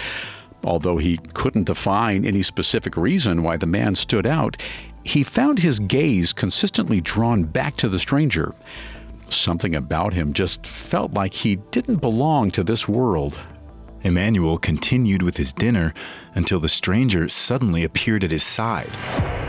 Although 0.64 0.98
he 0.98 1.18
couldn't 1.34 1.66
define 1.66 2.26
any 2.26 2.44
specific 2.44 2.96
reason 2.96 3.44
why 3.44 3.58
the 3.58 3.66
man 3.66 3.96
stood 3.96 4.28
out, 4.28 4.62
he 5.04 5.24
found 5.24 5.60
his 5.60 5.80
gaze 5.80 6.32
consistently 6.32 7.02
drawn 7.02 7.44
back 7.44 7.76
to 7.78 7.90
the 7.90 8.00
stranger. 8.00 8.54
Something 9.30 9.76
about 9.76 10.14
him 10.14 10.34
just 10.34 10.68
felt 10.68 11.14
like 11.14 11.34
he 11.34 11.56
didn't 11.56 12.02
belong 12.02 12.52
to 12.52 12.64
this 12.64 12.88
world. 12.88 13.38
Emanuel 14.04 14.58
continued 14.58 15.22
with 15.22 15.38
his 15.38 15.54
dinner 15.54 15.94
until 16.34 16.60
the 16.60 16.70
stranger 16.70 17.28
suddenly 17.28 17.84
appeared 17.84 18.24
at 18.24 18.32
his 18.32 18.44
side. 18.44 18.90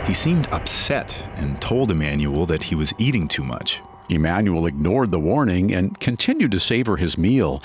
He 0.05 0.13
seemed 0.13 0.47
upset 0.47 1.15
and 1.35 1.61
told 1.61 1.91
Emanuel 1.91 2.45
that 2.47 2.63
he 2.63 2.75
was 2.75 2.93
eating 2.97 3.27
too 3.27 3.43
much. 3.43 3.81
Emanuel 4.09 4.65
ignored 4.65 5.11
the 5.11 5.19
warning 5.19 5.73
and 5.73 5.99
continued 5.99 6.51
to 6.51 6.59
savor 6.59 6.97
his 6.97 7.17
meal. 7.17 7.63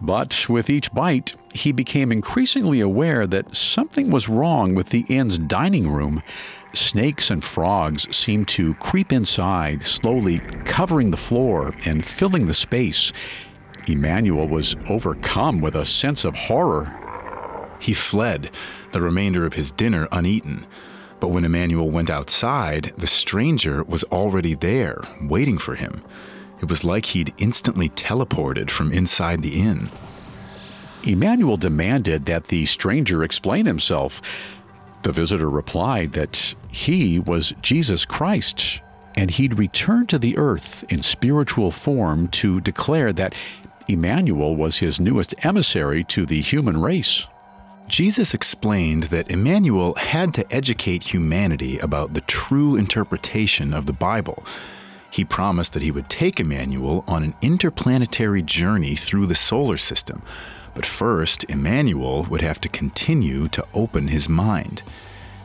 But 0.00 0.48
with 0.48 0.70
each 0.70 0.92
bite, 0.92 1.34
he 1.54 1.72
became 1.72 2.12
increasingly 2.12 2.80
aware 2.80 3.26
that 3.26 3.56
something 3.56 4.10
was 4.10 4.28
wrong 4.28 4.74
with 4.74 4.90
the 4.90 5.04
inn's 5.08 5.38
dining 5.38 5.90
room. 5.90 6.22
Snakes 6.74 7.30
and 7.30 7.42
frogs 7.42 8.14
seemed 8.14 8.46
to 8.48 8.74
creep 8.74 9.12
inside, 9.12 9.82
slowly 9.82 10.38
covering 10.66 11.10
the 11.10 11.16
floor 11.16 11.74
and 11.86 12.04
filling 12.04 12.46
the 12.46 12.54
space. 12.54 13.12
Emanuel 13.88 14.48
was 14.48 14.76
overcome 14.88 15.60
with 15.60 15.74
a 15.74 15.86
sense 15.86 16.24
of 16.24 16.34
horror. 16.34 16.94
He 17.80 17.94
fled, 17.94 18.50
the 18.92 19.00
remainder 19.00 19.46
of 19.46 19.54
his 19.54 19.70
dinner 19.70 20.08
uneaten. 20.10 20.66
But 21.20 21.28
when 21.28 21.44
Emanuel 21.44 21.90
went 21.90 22.10
outside, 22.10 22.92
the 22.96 23.06
stranger 23.06 23.82
was 23.84 24.04
already 24.04 24.54
there, 24.54 25.00
waiting 25.22 25.58
for 25.58 25.74
him. 25.74 26.02
It 26.60 26.68
was 26.68 26.84
like 26.84 27.06
he'd 27.06 27.34
instantly 27.38 27.88
teleported 27.90 28.70
from 28.70 28.92
inside 28.92 29.42
the 29.42 29.60
inn. 29.60 29.90
Emanuel 31.06 31.56
demanded 31.56 32.26
that 32.26 32.44
the 32.44 32.66
stranger 32.66 33.22
explain 33.22 33.66
himself. 33.66 34.20
The 35.02 35.12
visitor 35.12 35.48
replied 35.48 36.12
that 36.12 36.54
he 36.68 37.18
was 37.20 37.54
Jesus 37.62 38.04
Christ, 38.04 38.80
and 39.16 39.30
he'd 39.30 39.58
returned 39.58 40.08
to 40.10 40.18
the 40.18 40.36
earth 40.36 40.84
in 40.88 41.02
spiritual 41.02 41.70
form 41.70 42.28
to 42.28 42.60
declare 42.60 43.12
that 43.12 43.34
Emanuel 43.88 44.54
was 44.54 44.78
his 44.78 45.00
newest 45.00 45.34
emissary 45.44 46.04
to 46.04 46.26
the 46.26 46.40
human 46.40 46.80
race. 46.80 47.26
Jesus 47.88 48.34
explained 48.34 49.04
that 49.04 49.30
Emanuel 49.30 49.94
had 49.94 50.34
to 50.34 50.54
educate 50.54 51.14
humanity 51.14 51.78
about 51.78 52.14
the 52.14 52.20
true 52.22 52.76
interpretation 52.76 53.72
of 53.72 53.86
the 53.86 53.92
Bible 53.92 54.44
he 55.10 55.24
promised 55.24 55.72
that 55.72 55.82
he 55.82 55.90
would 55.90 56.08
take 56.08 56.38
Emanuel 56.38 57.04
on 57.06 57.22
an 57.22 57.34
interplanetary 57.40 58.42
journey 58.42 58.94
through 58.94 59.26
the 59.26 59.34
solar 59.34 59.76
system. 59.76 60.22
But 60.74 60.86
first, 60.86 61.44
Emanuel 61.44 62.24
would 62.24 62.42
have 62.42 62.60
to 62.60 62.68
continue 62.68 63.48
to 63.48 63.66
open 63.74 64.08
his 64.08 64.28
mind. 64.28 64.82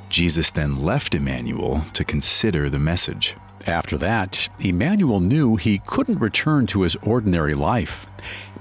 Jesus 0.09 0.51
then 0.51 0.83
left 0.83 1.15
Emanuel 1.15 1.85
to 1.93 2.03
consider 2.03 2.69
the 2.69 2.79
message. 2.79 3.35
After 3.65 3.97
that, 3.99 4.49
Emanuel 4.59 5.19
knew 5.19 5.55
he 5.55 5.79
couldn't 5.79 6.19
return 6.19 6.67
to 6.67 6.81
his 6.81 6.97
ordinary 6.97 7.55
life. 7.55 8.05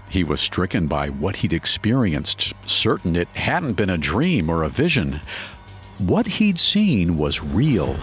He 0.09 0.23
was 0.23 0.41
stricken 0.41 0.87
by 0.87 1.09
what 1.09 1.37
he'd 1.37 1.53
experienced, 1.53 2.53
certain 2.67 3.17
it 3.17 3.29
hadn't 3.29 3.73
been 3.73 3.91
a 3.91 3.99
dream 3.99 4.49
or 4.49 4.63
a 4.63 4.69
vision. 4.69 5.21
What 5.99 6.27
he'd 6.27 6.59
seen 6.59 7.17
was 7.17 7.43
real. 7.43 7.97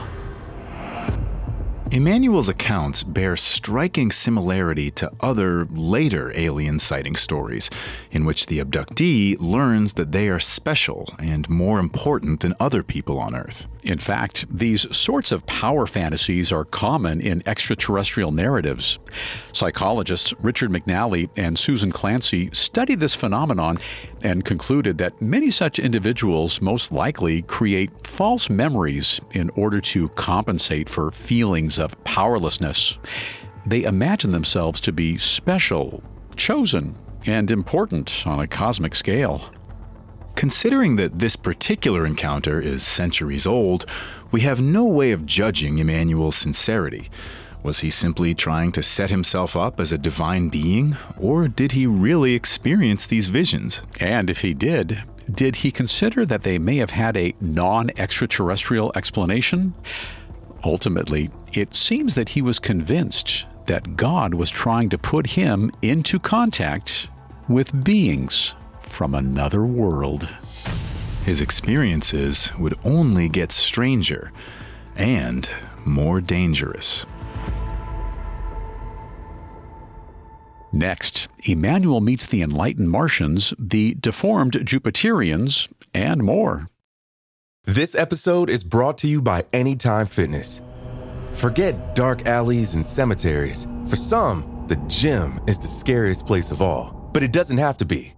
Emanuel's 1.92 2.50
accounts 2.50 3.02
bear 3.02 3.36
striking 3.36 4.12
similarity 4.12 4.92
to 4.92 5.12
other 5.22 5.66
later 5.72 6.32
alien 6.36 6.78
sighting 6.78 7.16
stories, 7.16 7.68
in 8.12 8.26
which 8.26 8.46
the 8.46 8.60
abductee 8.60 9.36
learns 9.40 9.96
that 9.96 10.12
they 10.12 10.30
are 10.30 10.40
special 10.40 11.12
and 11.20 11.50
more 11.50 11.80
important 11.80 12.42
than 12.42 12.54
other 12.60 12.84
people 12.84 13.18
on 13.18 13.36
Earth. 13.36 13.68
In 13.82 13.98
fact, 13.98 14.46
these 14.56 14.86
sorts 14.96 15.32
of 15.32 15.48
power 15.48 15.88
fantasies 15.88 16.52
are 16.52 16.64
common 16.64 17.22
in 17.22 17.42
extraterrestrial 17.48 18.32
narratives. 18.32 19.00
Psychologists 19.54 20.32
Richard 20.42 20.70
McNally 20.70 21.28
and 21.38 21.58
Susan 21.58 21.92
Clancy 21.92 22.52
studied 22.54 23.00
this 23.00 23.16
phenomenon 23.16 23.80
and 24.24 24.46
concluded 24.46 24.98
that 24.98 25.22
many 25.22 25.52
such 25.52 25.80
individuals 25.80 26.62
most 26.62 26.92
likely 26.92 27.42
create 27.44 28.06
false 28.06 28.50
memories 28.50 29.20
in 29.34 29.50
order 29.52 29.82
to 29.82 30.10
compensate 30.10 30.90
for 30.90 31.12
feelings 31.12 31.80
of 31.80 32.02
powerlessness. 32.04 32.98
They 33.66 33.84
imagine 33.84 34.32
themselves 34.32 34.82
to 34.82 34.92
be 34.92 35.18
special, 35.18 36.04
chosen, 36.36 36.98
and 37.26 37.52
important 37.52 38.26
on 38.26 38.40
a 38.40 38.48
cosmic 38.48 38.96
scale. 38.96 39.44
Considering 40.36 40.96
that 40.96 41.20
this 41.20 41.36
particular 41.36 42.06
encounter 42.06 42.62
is 42.62 42.82
centuries 42.82 43.46
old, 43.46 43.86
we 44.32 44.42
have 44.42 44.62
no 44.62 44.86
way 44.86 45.12
of 45.12 45.26
judging 45.26 45.80
Emanuel's 45.80 46.38
sincerity. 46.38 47.10
Was 47.62 47.80
he 47.80 47.90
simply 47.90 48.34
trying 48.34 48.72
to 48.72 48.84
set 48.84 49.10
himself 49.10 49.58
up 49.58 49.80
as 49.80 49.92
a 49.92 49.98
divine 49.98 50.50
being, 50.50 50.96
or 51.18 51.48
did 51.48 51.74
he 51.74 51.86
really 51.86 52.34
experience 52.34 53.06
these 53.06 53.28
visions? 53.28 53.82
And 54.00 54.30
if 54.30 54.42
he 54.42 54.54
did, 54.54 55.04
did 55.30 55.58
he 55.58 55.72
consider 55.72 56.26
that 56.26 56.44
they 56.44 56.58
may 56.58 56.78
have 56.78 56.92
had 56.92 57.18
a 57.18 57.36
non 57.42 57.92
extraterrestrial 57.98 58.92
explanation? 58.96 59.74
Ultimately, 60.64 61.30
it 61.54 61.76
seems 61.76 62.16
that 62.16 62.30
he 62.30 62.42
was 62.42 62.60
convinced 62.60 63.46
that 63.66 63.96
God 63.96 64.34
was 64.34 64.50
trying 64.50 64.90
to 64.90 64.98
put 64.98 65.28
him 65.28 65.72
into 65.82 66.18
contact 66.18 67.08
with 67.48 67.84
beings 67.84 68.54
from 68.82 69.14
another 69.14 69.66
world. 69.66 70.30
His 71.26 71.42
experiences 71.42 72.52
would 72.58 72.76
only 72.84 73.30
get 73.30 73.52
stranger 73.52 74.32
and 74.96 75.48
more 75.86 76.22
dangerous. 76.22 77.06
Next, 80.72 81.28
Emanuel 81.48 82.02
meets 82.02 82.28
the 82.28 82.42
enlightened 82.42 82.90
Martians, 82.90 83.54
the 83.58 83.96
deformed 84.00 84.54
Jupiterians, 84.54 85.68
and 85.94 86.24
more. 86.24 86.68
This 87.66 87.96
episode 87.96 88.50
is 88.50 88.64
brought 88.64 88.98
to 89.00 89.08
you 89.08 89.22
by 89.22 89.46
Anytime 89.54 90.06
Fitness. 90.06 90.62
Forget 91.34 91.96
dark 91.96 92.28
alleys 92.28 92.76
and 92.76 92.86
cemeteries. 92.86 93.68
For 93.88 93.96
some, 93.96 94.66
the 94.68 94.76
gym 94.88 95.40
is 95.48 95.60
the 95.60 95.68
scariest 95.68 96.26
place 96.26 96.52
of 96.52 96.62
all, 96.62 97.10
but 97.14 97.24
it 97.24 97.32
doesn't 97.32 97.58
have 97.58 97.78
to 97.78 97.86
be. 97.86 98.14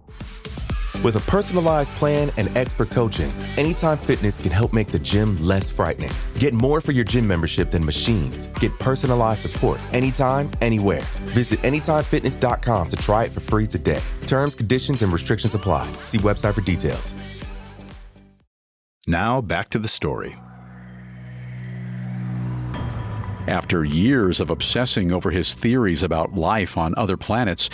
With 1.02 1.16
a 1.16 1.20
personalized 1.30 1.90
plan 1.92 2.30
and 2.36 2.56
expert 2.56 2.90
coaching, 2.90 3.32
Anytime 3.56 3.98
Fitness 3.98 4.38
can 4.38 4.52
help 4.52 4.72
make 4.72 4.86
the 4.86 5.00
gym 5.00 5.36
less 5.44 5.68
frightening. 5.68 6.12
Get 6.38 6.54
more 6.54 6.80
for 6.80 6.92
your 6.92 7.04
gym 7.04 7.26
membership 7.26 7.72
than 7.72 7.84
machines. 7.84 8.46
Get 8.60 8.78
personalized 8.78 9.40
support 9.40 9.80
anytime, 9.92 10.48
anywhere. 10.60 11.02
Visit 11.34 11.58
AnytimeFitness.com 11.62 12.88
to 12.88 12.96
try 12.96 13.24
it 13.24 13.32
for 13.32 13.40
free 13.40 13.66
today. 13.66 14.00
Terms, 14.26 14.54
conditions, 14.54 15.02
and 15.02 15.12
restrictions 15.12 15.54
apply. 15.54 15.90
See 16.02 16.18
website 16.18 16.54
for 16.54 16.60
details. 16.60 17.14
Now, 19.08 19.40
back 19.40 19.70
to 19.70 19.80
the 19.80 19.88
story. 19.88 20.36
After 23.48 23.84
years 23.84 24.38
of 24.38 24.50
obsessing 24.50 25.10
over 25.10 25.32
his 25.32 25.52
theories 25.52 26.04
about 26.04 26.34
life 26.34 26.78
on 26.78 26.94
other 26.96 27.16
planets, 27.16 27.70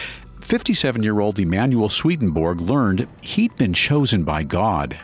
57 0.48 1.02
year 1.02 1.20
old 1.20 1.38
Emanuel 1.38 1.90
Swedenborg 1.90 2.62
learned 2.62 3.06
he'd 3.20 3.54
been 3.56 3.74
chosen 3.74 4.24
by 4.24 4.44
God. 4.44 4.98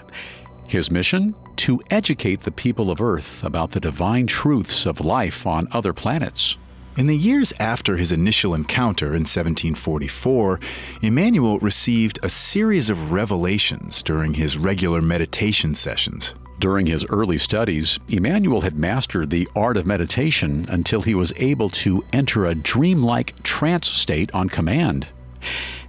His 0.66 0.90
mission? 0.90 1.34
To 1.56 1.82
educate 1.90 2.40
the 2.40 2.50
people 2.50 2.90
of 2.90 3.02
Earth 3.02 3.44
about 3.44 3.72
the 3.72 3.78
divine 3.78 4.26
truths 4.26 4.86
of 4.86 5.02
life 5.02 5.46
on 5.46 5.68
other 5.70 5.92
planets. 5.92 6.56
In 6.96 7.08
the 7.08 7.18
years 7.18 7.52
after 7.60 7.98
his 7.98 8.10
initial 8.10 8.54
encounter 8.54 9.08
in 9.08 9.26
1744, 9.26 10.60
Emanuel 11.02 11.58
received 11.58 12.20
a 12.22 12.30
series 12.30 12.88
of 12.88 13.12
revelations 13.12 14.02
during 14.02 14.32
his 14.32 14.56
regular 14.56 15.02
meditation 15.02 15.74
sessions. 15.74 16.32
During 16.58 16.86
his 16.86 17.04
early 17.10 17.36
studies, 17.36 17.98
Emanuel 18.08 18.62
had 18.62 18.78
mastered 18.78 19.28
the 19.28 19.46
art 19.54 19.76
of 19.76 19.84
meditation 19.84 20.64
until 20.70 21.02
he 21.02 21.14
was 21.14 21.34
able 21.36 21.68
to 21.84 22.02
enter 22.14 22.46
a 22.46 22.54
dreamlike 22.54 23.42
trance 23.42 23.90
state 23.90 24.32
on 24.32 24.48
command. 24.48 25.08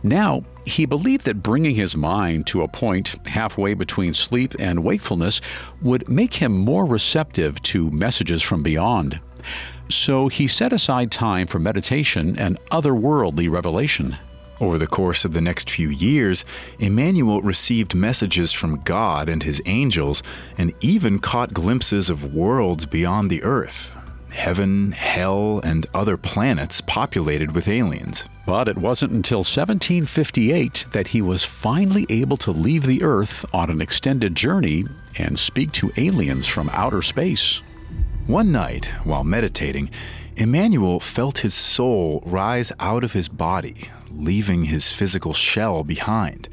Now, 0.04 0.44
he 0.66 0.86
believed 0.86 1.26
that 1.26 1.44
bringing 1.44 1.76
his 1.76 1.96
mind 1.96 2.48
to 2.48 2.62
a 2.62 2.68
point 2.68 3.16
halfway 3.28 3.74
between 3.74 4.14
sleep 4.14 4.56
and 4.60 4.84
wakefulness 4.84 5.42
would 5.82 6.10
make 6.10 6.36
him 6.36 6.58
more 6.58 6.86
receptive 6.86 7.62
to 7.64 7.92
messages 7.92 8.42
from 8.42 8.64
beyond. 8.64 9.20
So 9.90 10.28
he 10.28 10.48
set 10.48 10.74
aside 10.74 11.12
time 11.12 11.48
for 11.48 11.60
meditation 11.60 12.38
and 12.40 12.60
otherworldly 12.72 13.50
revelation. 13.50 14.18
Over 14.60 14.78
the 14.78 14.88
course 14.88 15.26
of 15.26 15.34
the 15.34 15.42
next 15.42 15.70
few 15.70 15.90
years, 15.90 16.46
Emanuel 16.80 17.42
received 17.42 17.94
messages 17.94 18.54
from 18.54 18.82
God 18.84 19.28
and 19.28 19.44
his 19.44 19.62
angels 19.66 20.24
and 20.58 20.74
even 20.80 21.20
caught 21.20 21.54
glimpses 21.54 22.10
of 22.10 22.34
worlds 22.34 22.86
beyond 22.86 23.30
the 23.30 23.44
earth 23.44 23.96
heaven, 24.32 24.92
hell, 24.92 25.62
and 25.64 25.88
other 25.94 26.18
planets 26.18 26.82
populated 26.82 27.54
with 27.54 27.70
aliens. 27.70 28.26
But 28.46 28.68
it 28.68 28.78
wasn't 28.78 29.14
until 29.14 29.40
1758 29.40 30.86
that 30.92 31.08
he 31.10 31.22
was 31.22 31.44
finally 31.44 32.06
able 32.10 32.38
to 32.38 32.52
leave 32.52 32.84
the 32.84 33.02
Earth 33.02 33.44
on 33.54 33.72
an 33.72 33.82
extended 33.82 34.36
journey 34.36 34.86
and 35.18 35.40
speak 35.40 35.72
to 35.74 35.92
aliens 35.98 36.46
from 36.46 36.70
outer 36.72 37.02
space. 37.02 37.62
One 38.28 38.52
night, 38.52 38.86
while 39.04 39.24
meditating, 39.24 39.90
Emanuel 40.38 41.00
felt 41.00 41.40
his 41.40 41.54
soul 41.54 42.22
rise 42.26 42.72
out 42.80 43.04
of 43.04 43.14
his 43.14 43.30
body, 43.30 43.90
leaving 44.12 44.66
his 44.66 44.92
physical 44.92 45.34
shell 45.34 45.84
behind. 45.84 46.48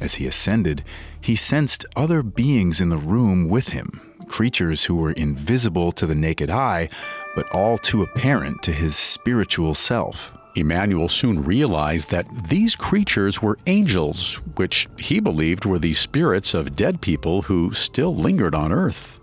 As 0.00 0.14
he 0.14 0.26
ascended, 0.26 0.82
he 1.20 1.36
sensed 1.36 1.84
other 1.94 2.22
beings 2.22 2.80
in 2.80 2.88
the 2.88 2.96
room 2.96 3.48
with 3.48 3.68
him, 3.68 4.00
creatures 4.26 4.84
who 4.84 4.96
were 4.96 5.12
invisible 5.12 5.92
to 5.92 6.06
the 6.06 6.14
naked 6.14 6.50
eye, 6.50 6.88
but 7.36 7.52
all 7.54 7.76
too 7.78 8.02
apparent 8.02 8.62
to 8.62 8.72
his 8.72 8.96
spiritual 8.96 9.74
self. 9.74 10.32
Emanuel 10.56 11.08
soon 11.08 11.44
realized 11.44 12.10
that 12.10 12.48
these 12.48 12.74
creatures 12.74 13.40
were 13.40 13.58
angels, 13.66 14.34
which 14.56 14.88
he 14.98 15.20
believed 15.20 15.64
were 15.64 15.78
the 15.78 15.94
spirits 15.94 16.54
of 16.54 16.76
dead 16.76 17.00
people 17.00 17.42
who 17.42 17.72
still 17.72 18.14
lingered 18.14 18.54
on 18.54 18.72
earth. 18.72 19.18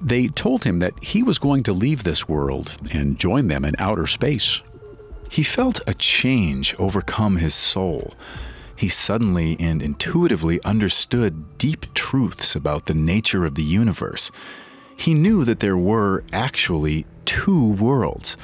They 0.00 0.28
told 0.28 0.64
him 0.64 0.80
that 0.80 1.02
he 1.02 1.22
was 1.22 1.38
going 1.38 1.62
to 1.64 1.72
leave 1.72 2.02
this 2.02 2.28
world 2.28 2.76
and 2.92 3.18
join 3.18 3.48
them 3.48 3.64
in 3.64 3.74
outer 3.78 4.06
space. 4.06 4.62
He 5.30 5.42
felt 5.42 5.80
a 5.86 5.94
change 5.94 6.74
overcome 6.78 7.36
his 7.36 7.54
soul. 7.54 8.14
He 8.76 8.88
suddenly 8.88 9.56
and 9.60 9.82
intuitively 9.82 10.62
understood 10.64 11.58
deep 11.58 11.92
truths 11.94 12.56
about 12.56 12.86
the 12.86 12.94
nature 12.94 13.44
of 13.44 13.54
the 13.54 13.62
universe. 13.62 14.30
He 14.96 15.14
knew 15.14 15.44
that 15.44 15.60
there 15.60 15.76
were 15.76 16.24
actually 16.32 17.06
two 17.24 17.72
worlds 17.72 18.36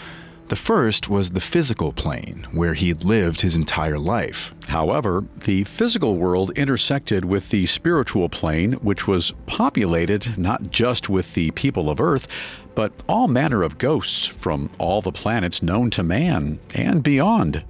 the 0.50 0.56
first 0.56 1.08
was 1.08 1.30
the 1.30 1.40
physical 1.40 1.92
plane, 1.92 2.44
where 2.50 2.74
he'd 2.74 3.04
lived 3.04 3.40
his 3.40 3.54
entire 3.54 4.00
life. 4.00 4.52
However, 4.66 5.24
the 5.44 5.62
physical 5.62 6.16
world 6.16 6.50
intersected 6.58 7.24
with 7.24 7.50
the 7.50 7.66
spiritual 7.66 8.28
plane, 8.28 8.72
which 8.72 9.06
was 9.06 9.32
populated 9.46 10.36
not 10.36 10.72
just 10.72 11.08
with 11.08 11.34
the 11.34 11.52
people 11.52 11.88
of 11.88 12.00
Earth, 12.00 12.26
but 12.74 12.92
all 13.08 13.28
manner 13.28 13.62
of 13.62 13.78
ghosts 13.78 14.26
from 14.26 14.70
all 14.78 15.00
the 15.00 15.12
planets 15.12 15.62
known 15.62 15.88
to 15.90 16.02
man 16.02 16.58
and 16.74 17.04
beyond. 17.04 17.62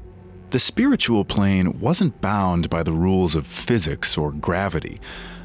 The 0.48 0.58
spiritual 0.58 1.26
plane 1.26 1.80
wasn't 1.80 2.22
bound 2.22 2.70
by 2.70 2.82
the 2.82 2.92
rules 2.92 3.34
of 3.34 3.46
physics 3.46 4.16
or 4.16 4.32
gravity. 4.32 5.02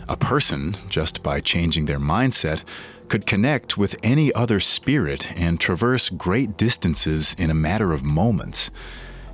A 0.08 0.16
person, 0.16 0.76
just 0.88 1.22
by 1.22 1.42
changing 1.42 1.84
their 1.84 2.00
mindset, 2.00 2.62
could 3.08 3.26
connect 3.26 3.78
with 3.78 3.96
any 4.04 4.34
other 4.34 4.60
spirit 4.60 5.32
and 5.40 5.60
traverse 5.60 6.10
great 6.10 6.58
distances 6.58 7.36
in 7.38 7.50
a 7.50 7.56
matter 7.56 7.94
of 7.94 8.04
moments. 8.04 8.72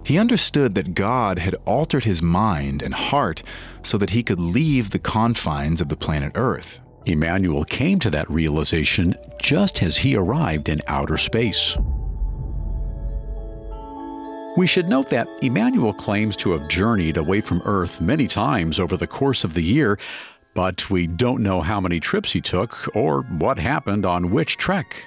He 0.03 0.17
understood 0.17 0.75
that 0.75 0.93
God 0.93 1.39
had 1.39 1.55
altered 1.65 2.03
his 2.03 2.21
mind 2.21 2.81
and 2.81 2.93
heart 2.93 3.43
so 3.84 3.97
that 3.97 4.12
he 4.12 4.23
could 4.23 4.39
leave 4.39 4.89
the 4.89 4.99
confines 4.99 5.81
of 5.81 5.89
the 5.89 5.95
planet 5.95 6.31
Earth. 6.36 6.79
Emanuel 7.05 7.63
came 7.65 7.99
to 7.99 8.10
that 8.12 8.29
realization 8.29 9.15
just 9.39 9.81
as 9.81 9.97
he 9.97 10.15
arrived 10.15 10.69
in 10.69 10.81
outer 10.88 11.17
space. 11.17 11.75
We 14.57 14.67
should 14.67 14.89
note 14.89 15.10
that 15.12 15.29
Emanuel 15.41 15.93
claims 15.93 16.36
to 16.38 16.51
have 16.51 16.67
journeyed 16.67 17.15
away 17.15 17.39
from 17.39 17.62
Earth 17.63 18.01
many 18.01 18.27
times 18.27 18.81
over 18.81 18.97
the 18.97 19.07
course 19.07 19.45
of 19.45 19.53
the 19.53 19.63
year, 19.63 19.97
but 20.54 20.90
we 20.90 21.08
don't 21.08 21.44
know 21.44 21.62
how 21.62 21.80
many 21.80 22.00
trips 22.00 22.32
he 22.32 22.42
took 22.42 22.90
or 22.96 23.24
what 23.24 23.58
happened 23.58 24.06
on 24.06 24.32
which 24.32 24.58
trek. 24.58 25.06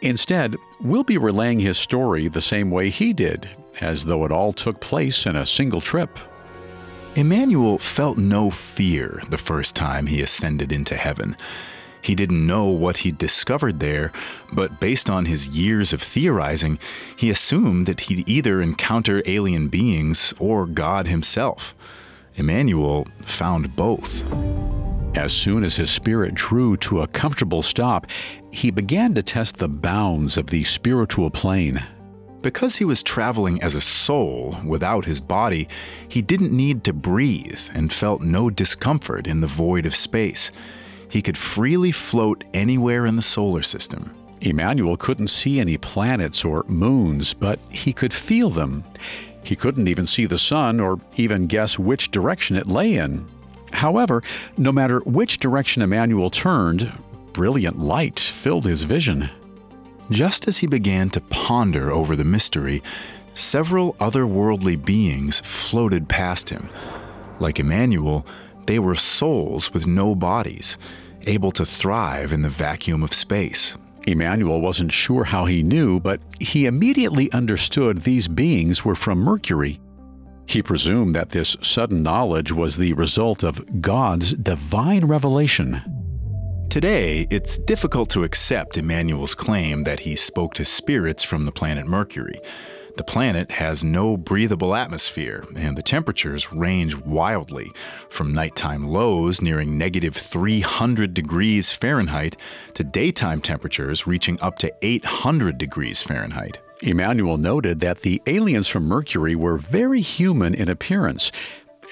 Instead, 0.00 0.56
we'll 0.80 1.02
be 1.02 1.18
relaying 1.18 1.60
his 1.60 1.78
story 1.78 2.28
the 2.28 2.40
same 2.40 2.70
way 2.70 2.88
he 2.88 3.12
did, 3.12 3.48
as 3.80 4.04
though 4.04 4.24
it 4.24 4.32
all 4.32 4.52
took 4.52 4.80
place 4.80 5.26
in 5.26 5.34
a 5.34 5.46
single 5.46 5.80
trip. 5.80 6.18
Emanuel 7.16 7.78
felt 7.78 8.16
no 8.16 8.50
fear 8.50 9.20
the 9.28 9.38
first 9.38 9.74
time 9.74 10.06
he 10.06 10.22
ascended 10.22 10.70
into 10.70 10.94
heaven. 10.94 11.36
He 12.00 12.14
didn't 12.14 12.46
know 12.46 12.66
what 12.66 12.98
he'd 12.98 13.18
discovered 13.18 13.80
there, 13.80 14.12
but 14.52 14.78
based 14.78 15.10
on 15.10 15.24
his 15.24 15.48
years 15.48 15.92
of 15.92 16.00
theorizing, 16.00 16.78
he 17.16 17.28
assumed 17.28 17.86
that 17.86 18.02
he'd 18.02 18.28
either 18.28 18.62
encounter 18.62 19.20
alien 19.26 19.66
beings 19.68 20.32
or 20.38 20.64
God 20.64 21.08
himself. 21.08 21.74
Emanuel 22.36 23.08
found 23.22 23.74
both. 23.74 24.22
As 25.18 25.32
soon 25.32 25.64
as 25.64 25.74
his 25.74 25.90
spirit 25.90 26.34
drew 26.34 26.76
to 26.76 27.02
a 27.02 27.08
comfortable 27.08 27.60
stop, 27.60 28.06
he 28.52 28.70
began 28.70 29.14
to 29.14 29.22
test 29.22 29.56
the 29.56 29.68
bounds 29.68 30.36
of 30.36 30.46
the 30.46 30.62
spiritual 30.62 31.28
plane. 31.28 31.84
Because 32.40 32.76
he 32.76 32.84
was 32.84 33.02
traveling 33.02 33.60
as 33.60 33.74
a 33.74 33.80
soul 33.80 34.56
without 34.64 35.04
his 35.04 35.20
body, 35.20 35.66
he 36.06 36.22
didn't 36.22 36.56
need 36.56 36.84
to 36.84 36.92
breathe 36.92 37.60
and 37.74 37.92
felt 37.92 38.22
no 38.22 38.48
discomfort 38.48 39.26
in 39.26 39.40
the 39.40 39.48
void 39.48 39.86
of 39.86 39.96
space. 39.96 40.52
He 41.10 41.20
could 41.20 41.36
freely 41.36 41.90
float 41.90 42.44
anywhere 42.54 43.04
in 43.04 43.16
the 43.16 43.20
solar 43.20 43.62
system. 43.62 44.14
Emanuel 44.40 44.96
couldn't 44.96 45.28
see 45.28 45.58
any 45.58 45.78
planets 45.78 46.44
or 46.44 46.64
moons, 46.68 47.34
but 47.34 47.58
he 47.72 47.92
could 47.92 48.14
feel 48.14 48.50
them. 48.50 48.84
He 49.42 49.56
couldn't 49.56 49.88
even 49.88 50.06
see 50.06 50.26
the 50.26 50.38
sun 50.38 50.78
or 50.78 51.00
even 51.16 51.48
guess 51.48 51.76
which 51.76 52.12
direction 52.12 52.54
it 52.54 52.68
lay 52.68 52.94
in. 52.94 53.26
However, 53.72 54.22
no 54.56 54.72
matter 54.72 55.00
which 55.00 55.38
direction 55.38 55.82
Emanuel 55.82 56.30
turned, 56.30 56.92
brilliant 57.32 57.78
light 57.78 58.18
filled 58.18 58.64
his 58.64 58.82
vision. 58.82 59.30
Just 60.10 60.48
as 60.48 60.58
he 60.58 60.66
began 60.66 61.10
to 61.10 61.20
ponder 61.20 61.90
over 61.90 62.16
the 62.16 62.24
mystery, 62.24 62.82
several 63.34 63.94
otherworldly 63.94 64.82
beings 64.82 65.40
floated 65.40 66.08
past 66.08 66.50
him. 66.50 66.68
Like 67.38 67.60
Emanuel, 67.60 68.26
they 68.66 68.78
were 68.78 68.94
souls 68.94 69.72
with 69.72 69.86
no 69.86 70.14
bodies, 70.14 70.76
able 71.26 71.50
to 71.52 71.64
thrive 71.64 72.32
in 72.32 72.42
the 72.42 72.48
vacuum 72.48 73.02
of 73.02 73.12
space. 73.12 73.76
Emanuel 74.06 74.60
wasn't 74.60 74.92
sure 74.92 75.24
how 75.24 75.44
he 75.44 75.62
knew, 75.62 76.00
but 76.00 76.20
he 76.40 76.66
immediately 76.66 77.30
understood 77.32 78.02
these 78.02 78.26
beings 78.26 78.84
were 78.84 78.94
from 78.94 79.18
Mercury. 79.18 79.78
He 80.48 80.62
presumed 80.62 81.14
that 81.14 81.28
this 81.28 81.58
sudden 81.60 82.02
knowledge 82.02 82.52
was 82.52 82.78
the 82.78 82.94
result 82.94 83.42
of 83.42 83.82
God's 83.82 84.32
divine 84.32 85.04
revelation. 85.04 85.82
Today, 86.70 87.26
it's 87.28 87.58
difficult 87.58 88.08
to 88.10 88.24
accept 88.24 88.78
Emanuel's 88.78 89.34
claim 89.34 89.84
that 89.84 90.00
he 90.00 90.16
spoke 90.16 90.54
to 90.54 90.64
spirits 90.64 91.22
from 91.22 91.44
the 91.44 91.52
planet 91.52 91.86
Mercury. 91.86 92.40
The 92.96 93.04
planet 93.04 93.50
has 93.50 93.84
no 93.84 94.16
breathable 94.16 94.74
atmosphere, 94.74 95.44
and 95.54 95.76
the 95.76 95.82
temperatures 95.82 96.50
range 96.50 96.96
wildly, 96.96 97.70
from 98.08 98.32
nighttime 98.32 98.88
lows 98.88 99.42
nearing 99.42 99.76
negative 99.76 100.16
300 100.16 101.12
degrees 101.12 101.70
Fahrenheit 101.70 102.38
to 102.72 102.84
daytime 102.84 103.42
temperatures 103.42 104.06
reaching 104.06 104.40
up 104.40 104.58
to 104.60 104.72
800 104.80 105.58
degrees 105.58 106.00
Fahrenheit. 106.00 106.58
Emanuel 106.82 107.38
noted 107.38 107.80
that 107.80 108.00
the 108.02 108.22
aliens 108.26 108.68
from 108.68 108.86
Mercury 108.86 109.34
were 109.34 109.58
very 109.58 110.00
human 110.00 110.54
in 110.54 110.68
appearance, 110.68 111.32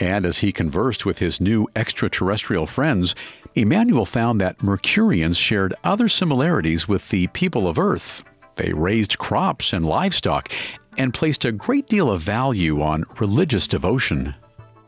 and 0.01 0.25
as 0.25 0.39
he 0.39 0.53
conversed 0.53 1.05
with 1.05 1.19
his 1.19 1.41
new 1.41 1.67
extraterrestrial 1.75 2.67
friends, 2.67 3.15
Emanuel 3.55 4.05
found 4.05 4.41
that 4.41 4.59
Mercurians 4.59 5.39
shared 5.39 5.75
other 5.83 6.09
similarities 6.09 6.87
with 6.87 7.09
the 7.09 7.27
people 7.29 7.67
of 7.67 7.79
Earth. 7.79 8.23
They 8.57 8.73
raised 8.73 9.19
crops 9.19 9.73
and 9.73 9.85
livestock 9.85 10.51
and 10.99 11.13
placed 11.13 11.45
a 11.45 11.53
great 11.53 11.89
deal 11.89 12.11
of 12.11 12.23
value 12.23 12.81
on 12.81 13.05
religious 13.19 13.67
devotion. 13.67 14.35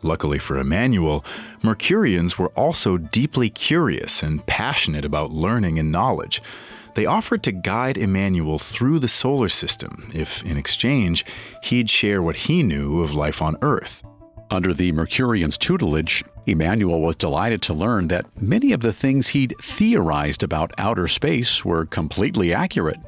Luckily 0.03 0.39
for 0.39 0.59
Emanuel, 0.59 1.25
Mercurians 1.63 2.39
were 2.39 2.51
also 2.51 2.99
deeply 2.99 3.51
curious 3.51 4.23
and 4.23 4.47
passionate 4.47 5.05
about 5.05 5.33
learning 5.33 5.79
and 5.79 5.91
knowledge. 5.91 6.41
They 6.99 7.07
offered 7.07 7.45
to 7.45 7.53
guide 7.53 7.97
Emanuel 7.97 8.59
through 8.59 8.99
the 8.99 9.07
solar 9.07 9.49
system 9.49 10.11
if, 10.13 10.43
in 10.43 10.57
exchange, 10.57 11.25
he'd 11.63 11.89
share 11.89 12.21
what 12.21 12.35
he 12.35 12.65
knew 12.65 13.03
of 13.03 13.15
life 13.15 13.41
on 13.41 13.57
Earth. 13.63 14.03
Under 14.51 14.75
the 14.75 14.91
Mercurians' 14.91 15.57
tutelage, 15.57 16.25
Emanuel 16.47 17.01
was 17.01 17.15
delighted 17.15 17.63
to 17.63 17.73
learn 17.73 18.09
that 18.09 18.27
many 18.43 18.73
of 18.73 18.81
the 18.81 18.93
things 18.93 19.29
he'd 19.29 19.55
theorized 19.63 20.43
about 20.43 20.73
outer 20.77 21.07
space 21.07 21.65
were 21.65 21.87
completely 21.87 22.53
accurate. 22.53 22.99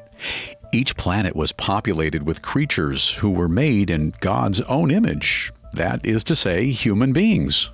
Each 0.71 0.95
planet 0.95 1.35
was 1.35 1.51
populated 1.51 2.23
with 2.23 2.41
creatures 2.41 3.15
who 3.15 3.29
were 3.29 3.49
made 3.49 3.89
in 3.89 4.13
God's 4.21 4.61
own 4.61 4.89
image, 4.89 5.51
that 5.73 6.05
is 6.05 6.23
to 6.23 6.35
say, 6.37 6.71
human 6.71 7.11
beings. 7.11 7.69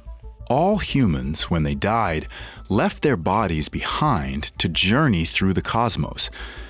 All 0.49 0.77
humans, 0.77 1.49
when 1.51 1.63
they 1.63 1.75
died, 1.75 2.27
left 2.69 3.01
their 3.03 3.17
bodies 3.17 3.67
behind 3.67 4.43
to 4.59 4.69
journey 4.69 5.25
through 5.25 5.51
the 5.53 5.61
cosmos. 5.61 6.29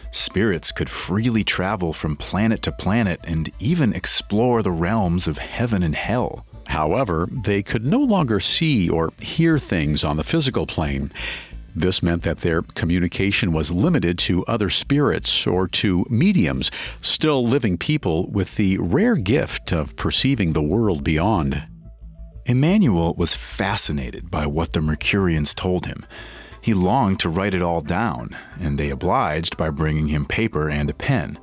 Spirits 0.10 0.72
could 0.72 0.90
freely 0.90 1.44
travel 1.44 1.94
from 1.94 2.16
planet 2.16 2.64
to 2.64 2.72
planet 2.72 3.20
and 3.24 3.52
even 3.60 3.94
explore 3.94 4.64
the 4.64 4.72
realms 4.72 5.28
of 5.28 5.38
heaven 5.38 5.84
and 5.84 5.94
hell. 5.94 6.44
However, 6.66 7.28
they 7.32 7.62
could 7.62 7.86
no 7.86 8.00
longer 8.00 8.40
see 8.40 8.90
or 8.90 9.14
hear 9.20 9.60
things 9.60 10.04
on 10.04 10.18
the 10.18 10.24
physical 10.24 10.66
plane. 10.66 11.12
This 11.76 12.02
meant 12.02 12.24
that 12.24 12.38
their 12.38 12.64
communication 12.64 13.54
was 13.54 13.70
limited 13.70 14.18
to 14.20 14.44
other 14.46 14.72
spirits 14.72 15.46
or 15.46 15.68
to 15.68 16.04
mediums, 16.10 16.72
still 17.02 17.46
living 17.46 17.78
people 17.78 18.26
with 18.32 18.56
the 18.56 18.80
rare 18.80 19.16
gift 19.16 19.72
of 19.72 19.96
perceiving 19.96 20.54
the 20.54 20.64
world 20.64 21.04
beyond. 21.04 21.64
Emanuel 22.50 23.14
was 23.18 23.34
fascinated 23.34 24.32
by 24.32 24.46
what 24.46 24.72
the 24.72 24.80
Mercurians 24.80 25.54
told 25.54 25.86
him. 25.86 26.06
He 26.62 26.74
longed 26.74 27.20
to 27.20 27.30
write 27.30 27.54
it 27.54 27.62
all 27.62 27.82
down, 27.82 28.38
and 28.58 28.80
they 28.80 28.90
obliged 28.90 29.58
by 29.58 29.70
bringing 29.70 30.08
him 30.08 30.26
paper 30.26 30.70
and 30.70 30.90
a 30.90 30.94
pen. 30.94 31.38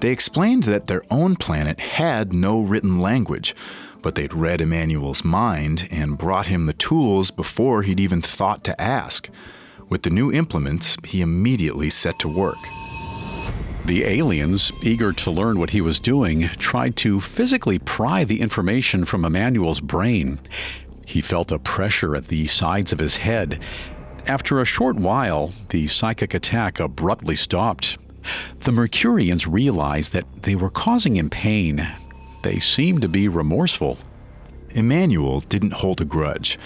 They 0.00 0.10
explained 0.10 0.62
that 0.62 0.86
their 0.86 1.02
own 1.10 1.36
planet 1.36 1.78
had 1.78 2.32
no 2.32 2.58
written 2.62 3.00
language, 3.00 3.54
but 4.00 4.14
they'd 4.14 4.32
read 4.32 4.62
Emanuel's 4.62 5.24
mind 5.24 5.86
and 5.90 6.16
brought 6.16 6.46
him 6.46 6.64
the 6.64 6.72
tools 6.72 7.30
before 7.30 7.82
he'd 7.82 8.00
even 8.00 8.22
thought 8.22 8.64
to 8.64 8.80
ask. 8.80 9.28
With 9.90 10.04
the 10.04 10.10
new 10.10 10.32
implements, 10.32 10.96
he 11.04 11.20
immediately 11.20 11.90
set 11.90 12.18
to 12.20 12.28
work. 12.28 12.56
The 13.86 14.04
aliens, 14.04 14.70
eager 14.82 15.12
to 15.12 15.30
learn 15.30 15.58
what 15.58 15.70
he 15.70 15.80
was 15.80 15.98
doing, 15.98 16.42
tried 16.58 16.96
to 16.96 17.20
physically 17.20 17.78
pry 17.78 18.24
the 18.24 18.40
information 18.40 19.04
from 19.04 19.24
Emanuel's 19.24 19.80
brain. 19.80 20.40
He 21.06 21.20
felt 21.20 21.50
a 21.50 21.58
pressure 21.58 22.14
at 22.14 22.28
the 22.28 22.46
sides 22.46 22.92
of 22.92 22.98
his 22.98 23.16
head. 23.16 23.62
After 24.26 24.60
a 24.60 24.64
short 24.64 24.96
while, 24.96 25.52
the 25.70 25.86
psychic 25.86 26.34
attack 26.34 26.78
abruptly 26.78 27.36
stopped. 27.36 27.98
The 28.60 28.70
Mercurians 28.70 29.46
realized 29.50 30.12
that 30.12 30.42
they 30.42 30.54
were 30.54 30.70
causing 30.70 31.16
him 31.16 31.30
pain 31.30 31.84
they 32.42 32.58
seemed 32.58 33.02
to 33.02 33.08
be 33.08 33.28
remorseful. 33.28 33.98
Emanuel 34.70 35.40
didn't 35.40 35.74
hold 35.74 36.00
a 36.00 36.04
grudge. 36.04 36.58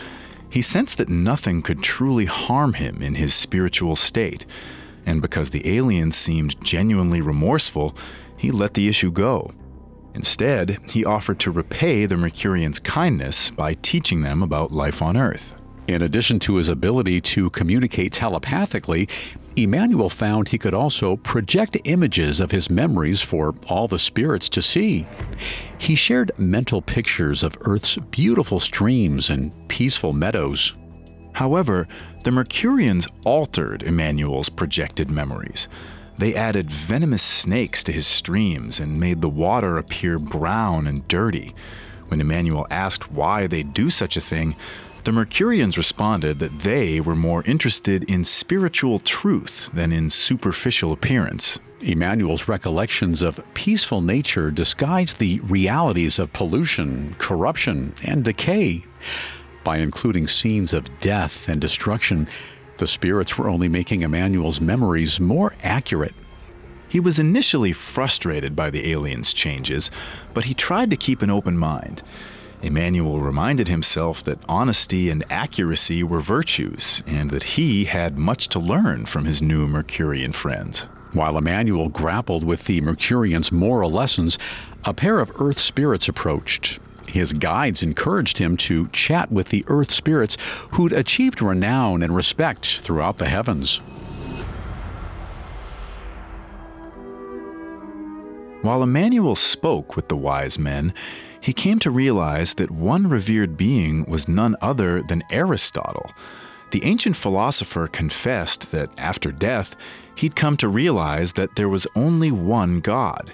He 0.48 0.62
sensed 0.62 0.98
that 0.98 1.08
nothing 1.08 1.62
could 1.62 1.82
truly 1.82 2.26
harm 2.26 2.74
him 2.74 3.02
in 3.02 3.16
his 3.16 3.34
spiritual 3.34 3.96
state, 3.96 4.46
and 5.06 5.22
because 5.22 5.50
the 5.50 5.76
aliens 5.76 6.16
seemed 6.16 6.60
genuinely 6.62 7.20
remorseful, 7.20 7.96
he 8.36 8.50
let 8.50 8.74
the 8.74 8.88
issue 8.88 9.10
go. 9.10 9.52
Instead, 10.14 10.78
he 10.90 11.04
offered 11.04 11.40
to 11.40 11.50
repay 11.50 12.06
the 12.06 12.14
Mercurians' 12.14 12.82
kindness 12.82 13.50
by 13.50 13.74
teaching 13.74 14.22
them 14.22 14.42
about 14.42 14.72
life 14.72 15.02
on 15.02 15.16
Earth. 15.16 15.54
In 15.86 16.02
addition 16.02 16.38
to 16.40 16.56
his 16.56 16.68
ability 16.68 17.20
to 17.20 17.50
communicate 17.50 18.12
telepathically, 18.12 19.08
Emanuel 19.56 20.08
found 20.08 20.48
he 20.48 20.58
could 20.58 20.72
also 20.74 21.16
project 21.16 21.76
images 21.84 22.40
of 22.40 22.50
his 22.50 22.70
memories 22.70 23.20
for 23.20 23.54
all 23.68 23.86
the 23.86 23.98
spirits 23.98 24.48
to 24.48 24.62
see. 24.62 25.06
He 25.78 25.94
shared 25.94 26.32
mental 26.38 26.80
pictures 26.80 27.42
of 27.42 27.56
Earth's 27.60 27.96
beautiful 27.96 28.60
streams 28.60 29.30
and 29.30 29.52
peaceful 29.68 30.12
meadows. 30.12 30.74
However, 31.34 31.86
the 32.24 32.30
Mercurians 32.30 33.06
altered 33.24 33.82
Emanuel's 33.82 34.48
projected 34.48 35.10
memories. 35.10 35.68
They 36.16 36.34
added 36.34 36.70
venomous 36.70 37.22
snakes 37.22 37.84
to 37.84 37.92
his 37.92 38.06
streams 38.06 38.80
and 38.80 38.98
made 38.98 39.20
the 39.20 39.28
water 39.28 39.76
appear 39.76 40.18
brown 40.18 40.86
and 40.86 41.06
dirty. 41.06 41.54
When 42.08 42.22
Emanuel 42.22 42.66
asked 42.70 43.12
why 43.12 43.46
they 43.46 43.62
do 43.62 43.90
such 43.90 44.16
a 44.16 44.22
thing, 44.22 44.56
the 45.04 45.10
Mercurians 45.10 45.76
responded 45.76 46.38
that 46.38 46.60
they 46.60 46.98
were 46.98 47.14
more 47.14 47.42
interested 47.44 48.04
in 48.04 48.24
spiritual 48.24 49.00
truth 49.00 49.70
than 49.74 49.92
in 49.92 50.08
superficial 50.08 50.92
appearance. 50.92 51.58
Emanuel's 51.82 52.48
recollections 52.48 53.20
of 53.20 53.44
peaceful 53.52 54.00
nature 54.00 54.50
disguised 54.50 55.18
the 55.18 55.40
realities 55.40 56.18
of 56.18 56.32
pollution, 56.32 57.16
corruption, 57.18 57.92
and 58.06 58.24
decay. 58.24 58.82
By 59.64 59.78
including 59.78 60.28
scenes 60.28 60.74
of 60.74 61.00
death 61.00 61.48
and 61.48 61.60
destruction, 61.60 62.28
the 62.76 62.86
spirits 62.86 63.38
were 63.38 63.48
only 63.48 63.68
making 63.68 64.02
Emanuel's 64.02 64.60
memories 64.60 65.18
more 65.18 65.54
accurate. 65.62 66.14
He 66.86 67.00
was 67.00 67.18
initially 67.18 67.72
frustrated 67.72 68.54
by 68.54 68.70
the 68.70 68.92
aliens' 68.92 69.32
changes, 69.32 69.90
but 70.34 70.44
he 70.44 70.54
tried 70.54 70.90
to 70.90 70.96
keep 70.96 71.22
an 71.22 71.30
open 71.30 71.56
mind. 71.56 72.02
Emanuel 72.62 73.20
reminded 73.20 73.68
himself 73.68 74.22
that 74.22 74.38
honesty 74.48 75.10
and 75.10 75.24
accuracy 75.30 76.02
were 76.02 76.20
virtues, 76.20 77.02
and 77.06 77.30
that 77.30 77.42
he 77.42 77.86
had 77.86 78.18
much 78.18 78.48
to 78.48 78.58
learn 78.58 79.06
from 79.06 79.24
his 79.24 79.42
new 79.42 79.66
Mercurian 79.66 80.32
friends. 80.32 80.86
While 81.12 81.38
Emanuel 81.38 81.88
grappled 81.88 82.44
with 82.44 82.64
the 82.64 82.80
Mercurians' 82.80 83.52
moral 83.52 83.90
lessons, 83.90 84.38
a 84.84 84.94
pair 84.94 85.20
of 85.20 85.32
Earth 85.40 85.58
spirits 85.58 86.08
approached. 86.08 86.78
His 87.14 87.32
guides 87.32 87.84
encouraged 87.84 88.38
him 88.38 88.56
to 88.56 88.88
chat 88.88 89.30
with 89.30 89.50
the 89.50 89.64
Earth 89.68 89.92
spirits 89.92 90.36
who'd 90.72 90.92
achieved 90.92 91.40
renown 91.40 92.02
and 92.02 92.12
respect 92.12 92.66
throughout 92.66 93.18
the 93.18 93.28
heavens. 93.28 93.76
While 98.62 98.82
Emanuel 98.82 99.36
spoke 99.36 99.94
with 99.94 100.08
the 100.08 100.16
wise 100.16 100.58
men, 100.58 100.92
he 101.40 101.52
came 101.52 101.78
to 101.78 101.90
realize 101.92 102.54
that 102.54 102.72
one 102.72 103.08
revered 103.08 103.56
being 103.56 104.04
was 104.06 104.26
none 104.26 104.56
other 104.60 105.00
than 105.00 105.22
Aristotle. 105.30 106.10
The 106.72 106.82
ancient 106.82 107.14
philosopher 107.14 107.86
confessed 107.86 108.72
that 108.72 108.90
after 108.98 109.30
death, 109.30 109.76
he'd 110.16 110.34
come 110.34 110.56
to 110.56 110.66
realize 110.66 111.34
that 111.34 111.54
there 111.54 111.68
was 111.68 111.86
only 111.94 112.32
one 112.32 112.80
God. 112.80 113.32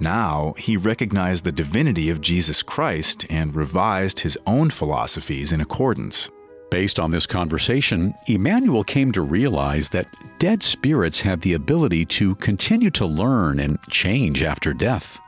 Now, 0.00 0.54
he 0.56 0.78
recognized 0.78 1.44
the 1.44 1.52
divinity 1.52 2.08
of 2.08 2.22
Jesus 2.22 2.62
Christ 2.62 3.26
and 3.28 3.54
revised 3.54 4.20
his 4.20 4.38
own 4.46 4.70
philosophies 4.70 5.52
in 5.52 5.60
accordance. 5.60 6.30
Based 6.70 6.98
on 6.98 7.10
this 7.10 7.26
conversation, 7.26 8.14
Emanuel 8.26 8.82
came 8.82 9.12
to 9.12 9.20
realize 9.20 9.90
that 9.90 10.14
dead 10.38 10.62
spirits 10.62 11.20
have 11.20 11.40
the 11.40 11.52
ability 11.52 12.06
to 12.06 12.34
continue 12.36 12.90
to 12.92 13.04
learn 13.04 13.60
and 13.60 13.78
change 13.90 14.42
after 14.42 14.72
death. 14.72 15.18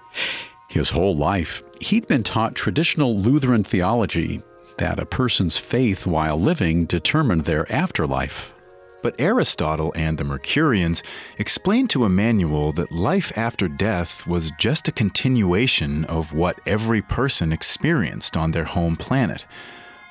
His 0.68 0.88
whole 0.88 1.18
life, 1.18 1.62
he'd 1.82 2.06
been 2.06 2.22
taught 2.22 2.54
traditional 2.54 3.18
Lutheran 3.18 3.64
theology 3.64 4.40
that 4.78 4.98
a 4.98 5.04
person's 5.04 5.58
faith 5.58 6.06
while 6.06 6.40
living 6.40 6.86
determined 6.86 7.44
their 7.44 7.70
afterlife. 7.70 8.54
But 9.02 9.20
Aristotle 9.20 9.92
and 9.96 10.16
the 10.16 10.24
Mercurians 10.24 11.02
explained 11.36 11.90
to 11.90 12.04
Emanuel 12.04 12.72
that 12.72 12.92
life 12.92 13.36
after 13.36 13.66
death 13.66 14.26
was 14.26 14.52
just 14.58 14.86
a 14.86 14.92
continuation 14.92 16.04
of 16.04 16.32
what 16.32 16.60
every 16.66 17.02
person 17.02 17.52
experienced 17.52 18.36
on 18.36 18.52
their 18.52 18.64
home 18.64 18.96
planet. 18.96 19.44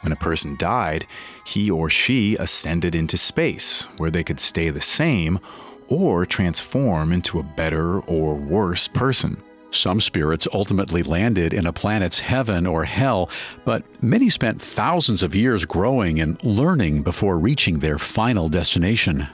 When 0.01 0.11
a 0.11 0.17
person 0.17 0.57
died, 0.57 1.07
he 1.45 1.71
or 1.71 1.89
she 1.89 2.35
ascended 2.35 2.93
into 2.93 3.17
space, 3.17 3.83
where 3.97 4.11
they 4.11 4.23
could 4.23 4.39
stay 4.39 4.69
the 4.69 4.81
same 4.81 5.39
or 5.87 6.25
transform 6.25 7.13
into 7.13 7.39
a 7.39 7.43
better 7.43 7.99
or 8.01 8.35
worse 8.35 8.87
person. 8.87 9.41
Some 9.71 10.01
spirits 10.01 10.49
ultimately 10.53 11.01
landed 11.01 11.53
in 11.53 11.65
a 11.65 11.73
planet's 11.73 12.19
heaven 12.19 12.67
or 12.67 12.83
hell, 12.83 13.29
but 13.63 13.83
many 14.03 14.29
spent 14.29 14.61
thousands 14.61 15.23
of 15.23 15.33
years 15.33 15.65
growing 15.65 16.19
and 16.19 16.41
learning 16.43 17.03
before 17.03 17.39
reaching 17.39 17.79
their 17.79 17.97
final 17.97 18.49
destination. 18.49 19.27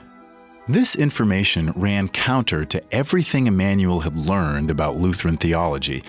This 0.68 0.94
information 0.94 1.72
ran 1.74 2.08
counter 2.08 2.64
to 2.66 2.82
everything 2.94 3.46
Emanuel 3.46 4.00
had 4.00 4.16
learned 4.16 4.70
about 4.70 4.98
Lutheran 4.98 5.38
theology, 5.38 6.04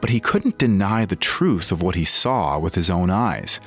but 0.00 0.10
he 0.10 0.18
couldn't 0.18 0.58
deny 0.58 1.04
the 1.04 1.16
truth 1.16 1.70
of 1.70 1.82
what 1.82 1.94
he 1.94 2.04
saw 2.04 2.58
with 2.58 2.74
his 2.74 2.90
own 2.90 3.10
eyes. 3.10 3.60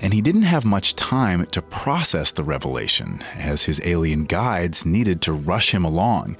And 0.00 0.14
he 0.14 0.20
didn't 0.20 0.42
have 0.42 0.64
much 0.64 0.94
time 0.94 1.46
to 1.46 1.62
process 1.62 2.30
the 2.30 2.44
revelation, 2.44 3.22
as 3.34 3.64
his 3.64 3.80
alien 3.84 4.26
guides 4.26 4.86
needed 4.86 5.20
to 5.22 5.32
rush 5.32 5.72
him 5.72 5.84
along. 5.84 6.36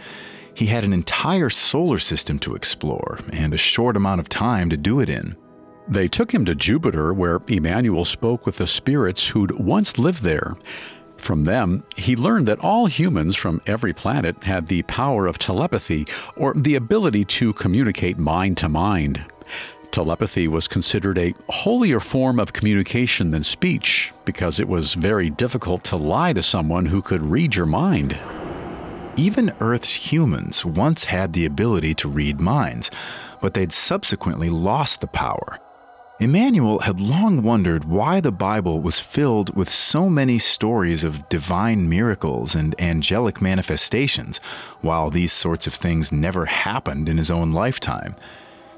He 0.59 0.67
had 0.67 0.83
an 0.83 0.93
entire 0.93 1.51
solar 1.51 2.01
system 2.01 2.41
to 2.41 2.57
explore 2.57 3.21
and 3.33 3.55
a 3.55 3.57
short 3.57 3.97
amount 3.97 4.21
of 4.21 4.29
time 4.29 4.69
to 4.71 4.77
do 4.77 4.99
it 4.99 5.09
in. 5.09 5.37
They 5.87 6.09
took 6.09 6.35
him 6.35 6.45
to 6.47 6.57
Jupiter, 6.57 7.15
where 7.15 7.41
Emanuel 7.47 8.05
spoke 8.05 8.45
with 8.45 8.57
the 8.57 8.67
spirits 8.67 9.29
who'd 9.29 9.53
once 9.53 10.01
lived 10.01 10.25
there. 10.25 10.57
From 11.17 11.45
them, 11.45 11.85
he 11.97 12.17
learned 12.17 12.49
that 12.49 12.59
all 12.59 12.87
humans 12.87 13.37
from 13.37 13.63
every 13.69 13.93
planet 13.93 14.43
had 14.43 14.67
the 14.67 14.83
power 14.83 15.29
of 15.29 15.39
telepathy, 15.39 16.09
or 16.35 16.55
the 16.55 16.75
ability 16.75 17.25
to 17.27 17.53
communicate 17.53 18.19
mind 18.19 18.57
to 18.57 18.69
mind. 18.69 19.25
Telepathy 19.93 20.49
was 20.49 20.67
considered 20.67 21.19
a 21.19 21.35
holier 21.49 22.01
form 22.01 22.41
of 22.41 22.53
communication 22.53 23.31
than 23.31 23.45
speech 23.45 24.13
because 24.25 24.59
it 24.59 24.69
was 24.69 24.95
very 24.95 25.31
difficult 25.31 25.85
to 25.85 25.97
lie 25.97 26.33
to 26.33 26.43
someone 26.43 26.87
who 26.87 27.01
could 27.01 27.23
read 27.23 27.55
your 27.55 27.67
mind. 27.67 28.19
Even 29.19 29.53
Earth's 29.59 30.13
humans 30.13 30.65
once 30.65 31.07
had 31.07 31.33
the 31.33 31.45
ability 31.45 31.93
to 31.93 32.09
read 32.09 32.39
minds, 32.39 32.89
but 33.41 33.53
they'd 33.53 33.73
subsequently 33.73 34.49
lost 34.49 35.01
the 35.01 35.09
power. 35.09 35.59
Emanuel 36.21 36.79
had 36.79 37.01
long 37.01 37.43
wondered 37.43 37.83
why 37.83 38.21
the 38.21 38.31
Bible 38.31 38.81
was 38.81 39.01
filled 39.01 39.57
with 39.57 39.69
so 39.69 40.09
many 40.09 40.39
stories 40.39 41.03
of 41.03 41.29
divine 41.29 41.89
miracles 41.89 42.55
and 42.55 42.81
angelic 42.81 43.43
manifestations, 43.43 44.39
while 44.83 45.11
these 45.11 45.33
sorts 45.33 45.67
of 45.67 45.75
things 45.75 46.13
never 46.13 46.47
happened 46.47 47.09
in 47.09 47.19
his 47.19 47.31
own 47.31 47.51
lifetime. 47.51 48.15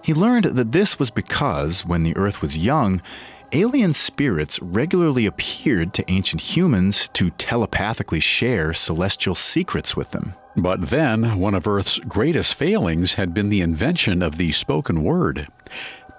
He 0.03 0.15
learned 0.15 0.47
that 0.47 0.73
this 0.73 0.99
was 0.99 1.11
because, 1.11 1.85
when 1.85 2.03
the 2.03 2.17
earth 2.17 2.41
was 2.41 2.57
young, 2.57 3.03
alien 3.53 3.93
spirits 3.93 4.61
regularly 4.61 5.27
appeared 5.27 5.93
to 5.95 6.11
ancient 6.11 6.41
humans 6.41 7.09
to 7.11 7.31
telepathically 7.31 8.21
share 8.21 8.73
celestial 8.73 9.35
secrets 9.35 9.97
with 9.97 10.11
them. 10.13 10.35
But 10.57 10.91
then, 10.91 11.39
one 11.39 11.55
of 11.55 11.67
Earth's 11.67 11.99
greatest 12.01 12.55
failings 12.55 13.15
had 13.15 13.33
been 13.33 13.49
the 13.49 13.63
invention 13.63 14.23
of 14.23 14.37
the 14.37 14.53
spoken 14.53 15.03
word. 15.03 15.49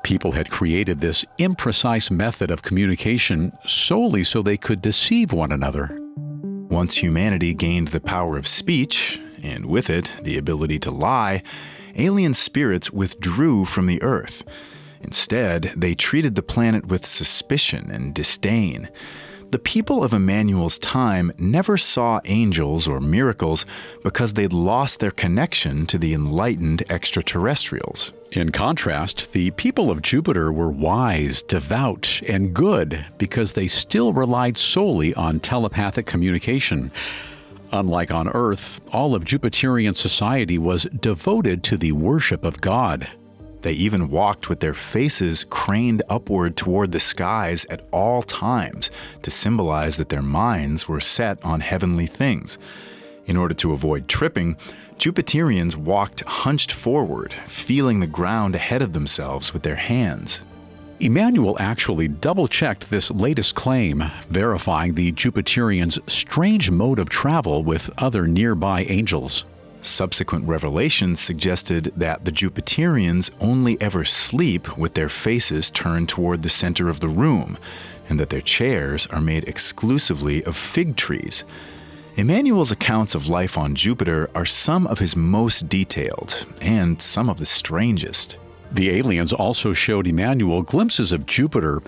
People 0.03 0.31
had 0.31 0.49
created 0.49 0.99
this 0.99 1.23
imprecise 1.37 2.09
method 2.09 2.49
of 2.49 2.63
communication 2.63 3.51
solely 3.65 4.23
so 4.23 4.41
they 4.41 4.57
could 4.57 4.81
deceive 4.81 5.31
one 5.31 5.51
another. 5.51 5.99
Once 6.15 6.95
humanity 6.95 7.53
gained 7.53 7.89
the 7.89 7.99
power 7.99 8.37
of 8.37 8.47
speech, 8.47 9.21
and 9.43 9.65
with 9.65 9.89
it 9.89 10.11
the 10.23 10.37
ability 10.37 10.79
to 10.79 10.91
lie, 10.91 11.43
alien 11.95 12.33
spirits 12.33 12.91
withdrew 12.91 13.65
from 13.65 13.85
the 13.85 14.01
Earth. 14.01 14.43
Instead, 15.03 15.73
they 15.75 15.95
treated 15.95 16.35
the 16.35 16.43
planet 16.43 16.85
with 16.87 17.05
suspicion 17.05 17.89
and 17.91 18.13
disdain. 18.13 18.89
The 19.51 19.59
people 19.59 20.01
of 20.01 20.13
Emanuel's 20.13 20.79
time 20.79 21.33
never 21.37 21.77
saw 21.77 22.21
angels 22.23 22.87
or 22.87 23.01
miracles 23.01 23.65
because 24.01 24.31
they'd 24.31 24.53
lost 24.53 25.01
their 25.01 25.11
connection 25.11 25.85
to 25.87 25.97
the 25.97 26.13
enlightened 26.13 26.89
extraterrestrials. 26.89 28.13
In 28.31 28.53
contrast, 28.53 29.33
the 29.33 29.51
people 29.51 29.91
of 29.91 30.01
Jupiter 30.01 30.53
were 30.53 30.71
wise, 30.71 31.43
devout, 31.43 32.21
and 32.29 32.53
good 32.53 33.05
because 33.17 33.51
they 33.51 33.67
still 33.67 34.13
relied 34.13 34.57
solely 34.57 35.13
on 35.15 35.41
telepathic 35.41 36.05
communication. 36.05 36.89
Unlike 37.73 38.11
on 38.11 38.29
Earth, 38.29 38.79
all 38.93 39.15
of 39.15 39.25
Jupiterian 39.25 39.97
society 39.97 40.57
was 40.57 40.83
devoted 41.01 41.61
to 41.63 41.77
the 41.77 41.91
worship 41.91 42.45
of 42.45 42.61
God. 42.61 43.05
They 43.61 43.73
even 43.73 44.09
walked 44.09 44.49
with 44.49 44.59
their 44.59 44.73
faces 44.73 45.45
craned 45.49 46.03
upward 46.09 46.57
toward 46.57 46.91
the 46.91 46.99
skies 46.99 47.65
at 47.69 47.87
all 47.91 48.21
times 48.21 48.89
to 49.21 49.31
symbolize 49.31 49.97
that 49.97 50.09
their 50.09 50.21
minds 50.21 50.87
were 50.87 50.99
set 50.99 51.43
on 51.45 51.59
heavenly 51.59 52.07
things. 52.07 52.57
In 53.25 53.37
order 53.37 53.53
to 53.55 53.73
avoid 53.73 54.07
tripping, 54.07 54.57
Jupiterians 54.97 55.75
walked 55.75 56.21
hunched 56.27 56.71
forward, 56.71 57.33
feeling 57.33 57.99
the 57.99 58.07
ground 58.07 58.55
ahead 58.55 58.81
of 58.81 58.93
themselves 58.93 59.53
with 59.53 59.63
their 59.63 59.75
hands. 59.75 60.41
Emanuel 60.99 61.57
actually 61.59 62.07
double 62.07 62.47
checked 62.47 62.89
this 62.89 63.09
latest 63.09 63.55
claim, 63.55 64.03
verifying 64.29 64.93
the 64.93 65.11
Jupiterians' 65.11 65.97
strange 66.07 66.69
mode 66.69 66.99
of 66.99 67.09
travel 67.09 67.63
with 67.63 67.89
other 67.97 68.27
nearby 68.27 68.83
angels. 68.83 69.45
Subsequent 69.81 70.47
revelations 70.47 71.19
suggested 71.19 71.91
that 71.95 72.23
the 72.23 72.31
Jupiterians 72.31 73.31
only 73.39 73.81
ever 73.81 74.05
sleep 74.05 74.77
with 74.77 74.93
their 74.93 75.09
faces 75.09 75.71
turned 75.71 76.07
toward 76.07 76.43
the 76.43 76.49
center 76.49 76.87
of 76.87 76.99
the 76.99 77.09
room, 77.09 77.57
and 78.07 78.19
that 78.19 78.29
their 78.29 78.41
chairs 78.41 79.07
are 79.07 79.21
made 79.21 79.47
exclusively 79.47 80.43
of 80.45 80.55
fig 80.55 80.95
trees. 80.95 81.43
Emanuel's 82.15 82.71
accounts 82.71 83.15
of 83.15 83.27
life 83.27 83.57
on 83.57 83.73
Jupiter 83.73 84.29
are 84.35 84.45
some 84.45 84.85
of 84.85 84.99
his 84.99 85.15
most 85.15 85.67
detailed 85.67 86.45
and 86.61 87.01
some 87.01 87.29
of 87.29 87.39
the 87.39 87.45
strangest. 87.45 88.37
The 88.71 88.91
aliens 88.91 89.33
also 89.33 89.73
showed 89.73 90.07
Emanuel 90.07 90.61
glimpses 90.61 91.11
of 91.11 91.25
Jupiter 91.25 91.81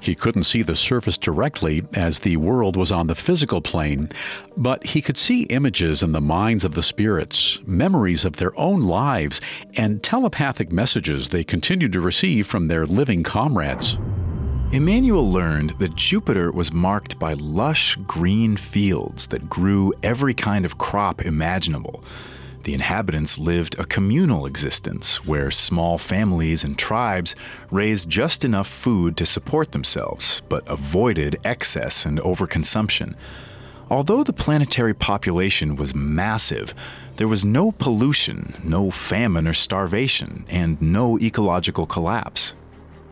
he 0.00 0.14
couldn't 0.14 0.44
see 0.44 0.62
the 0.62 0.76
surface 0.76 1.18
directly 1.18 1.82
as 1.94 2.20
the 2.20 2.36
world 2.36 2.76
was 2.76 2.92
on 2.92 3.06
the 3.06 3.14
physical 3.14 3.60
plane, 3.60 4.10
but 4.56 4.86
he 4.86 5.02
could 5.02 5.18
see 5.18 5.42
images 5.44 6.02
in 6.02 6.12
the 6.12 6.20
minds 6.20 6.64
of 6.64 6.74
the 6.74 6.82
spirits, 6.82 7.60
memories 7.66 8.24
of 8.24 8.36
their 8.36 8.58
own 8.58 8.82
lives, 8.82 9.40
and 9.76 10.02
telepathic 10.02 10.72
messages 10.72 11.28
they 11.28 11.44
continued 11.44 11.92
to 11.92 12.00
receive 12.00 12.46
from 12.46 12.68
their 12.68 12.86
living 12.86 13.22
comrades. 13.22 13.96
Emanuel 14.70 15.30
learned 15.32 15.70
that 15.78 15.94
Jupiter 15.94 16.52
was 16.52 16.70
marked 16.70 17.18
by 17.18 17.32
lush 17.32 17.96
green 18.06 18.54
fields 18.54 19.28
that 19.28 19.48
grew 19.48 19.94
every 20.02 20.34
kind 20.34 20.66
of 20.66 20.76
crop 20.76 21.22
imaginable. 21.22 22.04
The 22.68 22.74
inhabitants 22.74 23.38
lived 23.38 23.78
a 23.78 23.86
communal 23.86 24.44
existence 24.44 25.24
where 25.24 25.50
small 25.50 25.96
families 25.96 26.64
and 26.64 26.76
tribes 26.76 27.34
raised 27.70 28.10
just 28.10 28.44
enough 28.44 28.66
food 28.66 29.16
to 29.16 29.24
support 29.24 29.72
themselves, 29.72 30.42
but 30.50 30.68
avoided 30.68 31.40
excess 31.44 32.04
and 32.04 32.18
overconsumption. 32.18 33.14
Although 33.88 34.22
the 34.22 34.34
planetary 34.34 34.92
population 34.92 35.76
was 35.76 35.94
massive, 35.94 36.74
there 37.16 37.26
was 37.26 37.42
no 37.42 37.72
pollution, 37.72 38.60
no 38.62 38.90
famine 38.90 39.48
or 39.48 39.54
starvation, 39.54 40.44
and 40.50 40.78
no 40.82 41.18
ecological 41.20 41.86
collapse. 41.86 42.52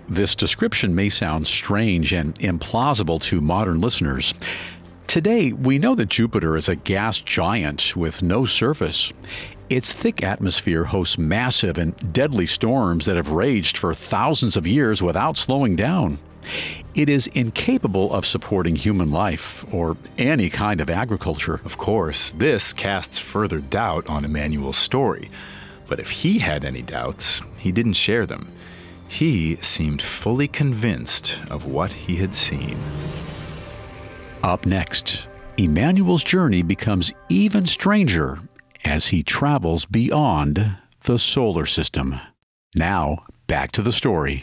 This 0.06 0.34
description 0.34 0.94
may 0.94 1.08
sound 1.08 1.46
strange 1.46 2.12
and 2.12 2.38
implausible 2.40 3.22
to 3.22 3.40
modern 3.40 3.80
listeners. 3.80 4.34
Today, 5.16 5.50
we 5.50 5.78
know 5.78 5.94
that 5.94 6.10
Jupiter 6.10 6.58
is 6.58 6.68
a 6.68 6.76
gas 6.76 7.16
giant 7.16 7.96
with 7.96 8.22
no 8.22 8.44
surface. 8.44 9.14
Its 9.70 9.90
thick 9.90 10.22
atmosphere 10.22 10.84
hosts 10.84 11.16
massive 11.16 11.78
and 11.78 12.12
deadly 12.12 12.46
storms 12.46 13.06
that 13.06 13.16
have 13.16 13.32
raged 13.32 13.78
for 13.78 13.94
thousands 13.94 14.58
of 14.58 14.66
years 14.66 15.00
without 15.00 15.38
slowing 15.38 15.74
down. 15.74 16.18
It 16.94 17.08
is 17.08 17.28
incapable 17.28 18.12
of 18.12 18.26
supporting 18.26 18.76
human 18.76 19.10
life 19.10 19.64
or 19.72 19.96
any 20.18 20.50
kind 20.50 20.82
of 20.82 20.90
agriculture. 20.90 21.62
Of 21.64 21.78
course, 21.78 22.32
this 22.32 22.74
casts 22.74 23.18
further 23.18 23.60
doubt 23.60 24.10
on 24.10 24.26
Emanuel's 24.26 24.76
story. 24.76 25.30
But 25.88 25.98
if 25.98 26.10
he 26.10 26.40
had 26.40 26.62
any 26.62 26.82
doubts, 26.82 27.40
he 27.56 27.72
didn't 27.72 27.94
share 27.94 28.26
them. 28.26 28.52
He 29.08 29.56
seemed 29.62 30.02
fully 30.02 30.46
convinced 30.46 31.40
of 31.48 31.64
what 31.64 31.94
he 31.94 32.16
had 32.16 32.34
seen. 32.34 32.76
Up 34.46 34.64
next, 34.64 35.26
Emanuel's 35.58 36.22
journey 36.22 36.62
becomes 36.62 37.12
even 37.28 37.66
stranger 37.66 38.38
as 38.84 39.08
he 39.08 39.24
travels 39.24 39.86
beyond 39.86 40.76
the 41.02 41.18
solar 41.18 41.66
system. 41.66 42.20
Now, 42.72 43.24
back 43.48 43.72
to 43.72 43.82
the 43.82 43.90
story. 43.90 44.42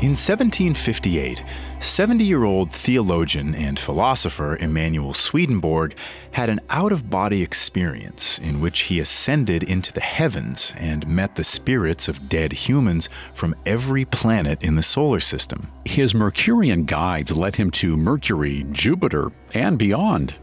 In 0.00 0.16
1758, 0.16 1.44
70 1.84 2.24
year 2.24 2.44
old 2.44 2.72
theologian 2.72 3.54
and 3.54 3.78
philosopher 3.78 4.56
Emanuel 4.56 5.12
Swedenborg 5.12 5.94
had 6.30 6.48
an 6.48 6.60
out 6.70 6.92
of 6.92 7.10
body 7.10 7.42
experience 7.42 8.38
in 8.38 8.58
which 8.58 8.80
he 8.80 9.00
ascended 9.00 9.62
into 9.62 9.92
the 9.92 10.00
heavens 10.00 10.72
and 10.78 11.06
met 11.06 11.34
the 11.34 11.44
spirits 11.44 12.08
of 12.08 12.26
dead 12.26 12.54
humans 12.54 13.10
from 13.34 13.54
every 13.66 14.06
planet 14.06 14.64
in 14.64 14.76
the 14.76 14.82
solar 14.82 15.20
system. 15.20 15.70
His 15.84 16.14
Mercurian 16.14 16.86
guides 16.86 17.36
led 17.36 17.56
him 17.56 17.70
to 17.72 17.98
Mercury, 17.98 18.64
Jupiter, 18.72 19.30
and 19.54 19.78
beyond. 19.78 20.36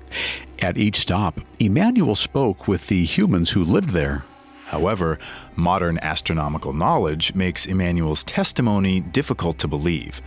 At 0.62 0.78
each 0.78 0.98
stop, 0.98 1.40
Emanuel 1.60 2.16
spoke 2.16 2.68
with 2.68 2.86
the 2.86 3.04
humans 3.04 3.50
who 3.50 3.66
lived 3.66 3.90
there. 3.90 4.24
However, 4.66 5.18
modern 5.56 5.98
astronomical 6.04 6.72
knowledge 6.72 7.34
makes 7.34 7.66
Emanuel's 7.66 8.24
testimony 8.24 9.00
difficult 9.00 9.58
to 9.58 9.68
believe. 9.68 10.22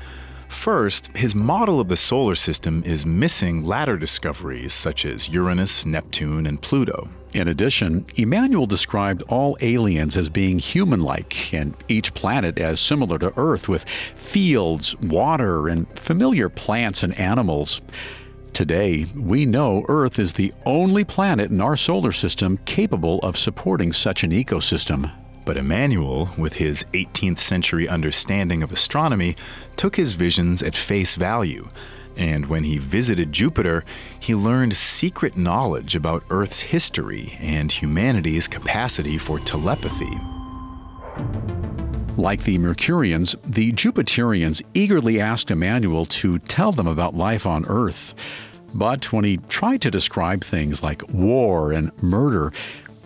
First, 0.55 1.15
his 1.15 1.35
model 1.35 1.79
of 1.79 1.89
the 1.89 1.97
solar 1.97 2.35
system 2.35 2.83
is 2.87 3.05
missing 3.05 3.65
latter 3.65 3.99
discoveries 3.99 4.73
such 4.73 5.05
as 5.05 5.29
Uranus, 5.29 5.85
Neptune, 5.85 6.47
and 6.47 6.59
Pluto. 6.59 7.11
In 7.35 7.49
addition, 7.49 8.07
Emanuel 8.17 8.65
described 8.65 9.23
all 9.29 9.59
aliens 9.61 10.17
as 10.17 10.31
being 10.31 10.59
human 10.59 11.03
like 11.03 11.53
and 11.53 11.75
each 11.89 12.15
planet 12.15 12.57
as 12.59 12.81
similar 12.81 13.19
to 13.19 13.35
Earth 13.37 13.69
with 13.69 13.85
fields, 13.85 14.97
water, 15.01 15.69
and 15.69 15.87
familiar 15.99 16.49
plants 16.49 17.03
and 17.03 17.13
animals. 17.19 17.83
Today, 18.55 19.05
we 19.15 19.45
know 19.45 19.85
Earth 19.89 20.19
is 20.19 20.33
the 20.33 20.55
only 20.65 21.05
planet 21.05 21.51
in 21.51 21.61
our 21.61 21.77
solar 21.77 22.13
system 22.13 22.57
capable 22.65 23.19
of 23.19 23.37
supporting 23.37 23.93
such 23.93 24.25
an 24.25 24.31
ecosystem. 24.31 25.11
But 25.45 25.57
Emanuel, 25.57 26.31
with 26.39 26.55
his 26.55 26.85
18th 26.93 27.39
century 27.39 27.89
understanding 27.89 28.63
of 28.63 28.73
astronomy, 28.73 29.37
took 29.77 29.97
his 29.97 30.15
visions 30.15 30.63
at 30.63 30.77
face 30.77 31.15
value. 31.15 31.69
And 32.17 32.47
when 32.47 32.65
he 32.65 32.79
visited 32.79 33.33
Jupiter, 33.33 33.85
he 34.19 34.35
learned 34.35 34.75
secret 34.75 35.37
knowledge 35.37 35.97
about 35.97 36.25
Earth's 36.31 36.61
history 36.61 37.37
and 37.41 37.71
humanity's 37.71 38.49
capacity 38.49 39.19
for 39.19 39.39
telepathy. 39.41 40.19
Like 42.17 42.45
the 42.45 42.59
Mercurians, 42.59 43.35
the 43.43 43.73
Jupiterians 43.73 44.63
eagerly 44.73 45.21
asked 45.21 45.51
Emanuel 45.51 46.07
to 46.07 46.39
tell 46.39 46.71
them 46.71 46.87
about 46.87 47.17
life 47.17 47.45
on 47.45 47.67
Earth. 47.67 48.15
But 48.73 49.13
when 49.13 49.25
he 49.25 49.39
tried 49.49 49.83
to 49.83 49.91
describe 49.91 50.43
things 50.43 50.83
like 50.83 51.03
war 51.13 51.73
and 51.73 51.91
murder, 52.03 52.53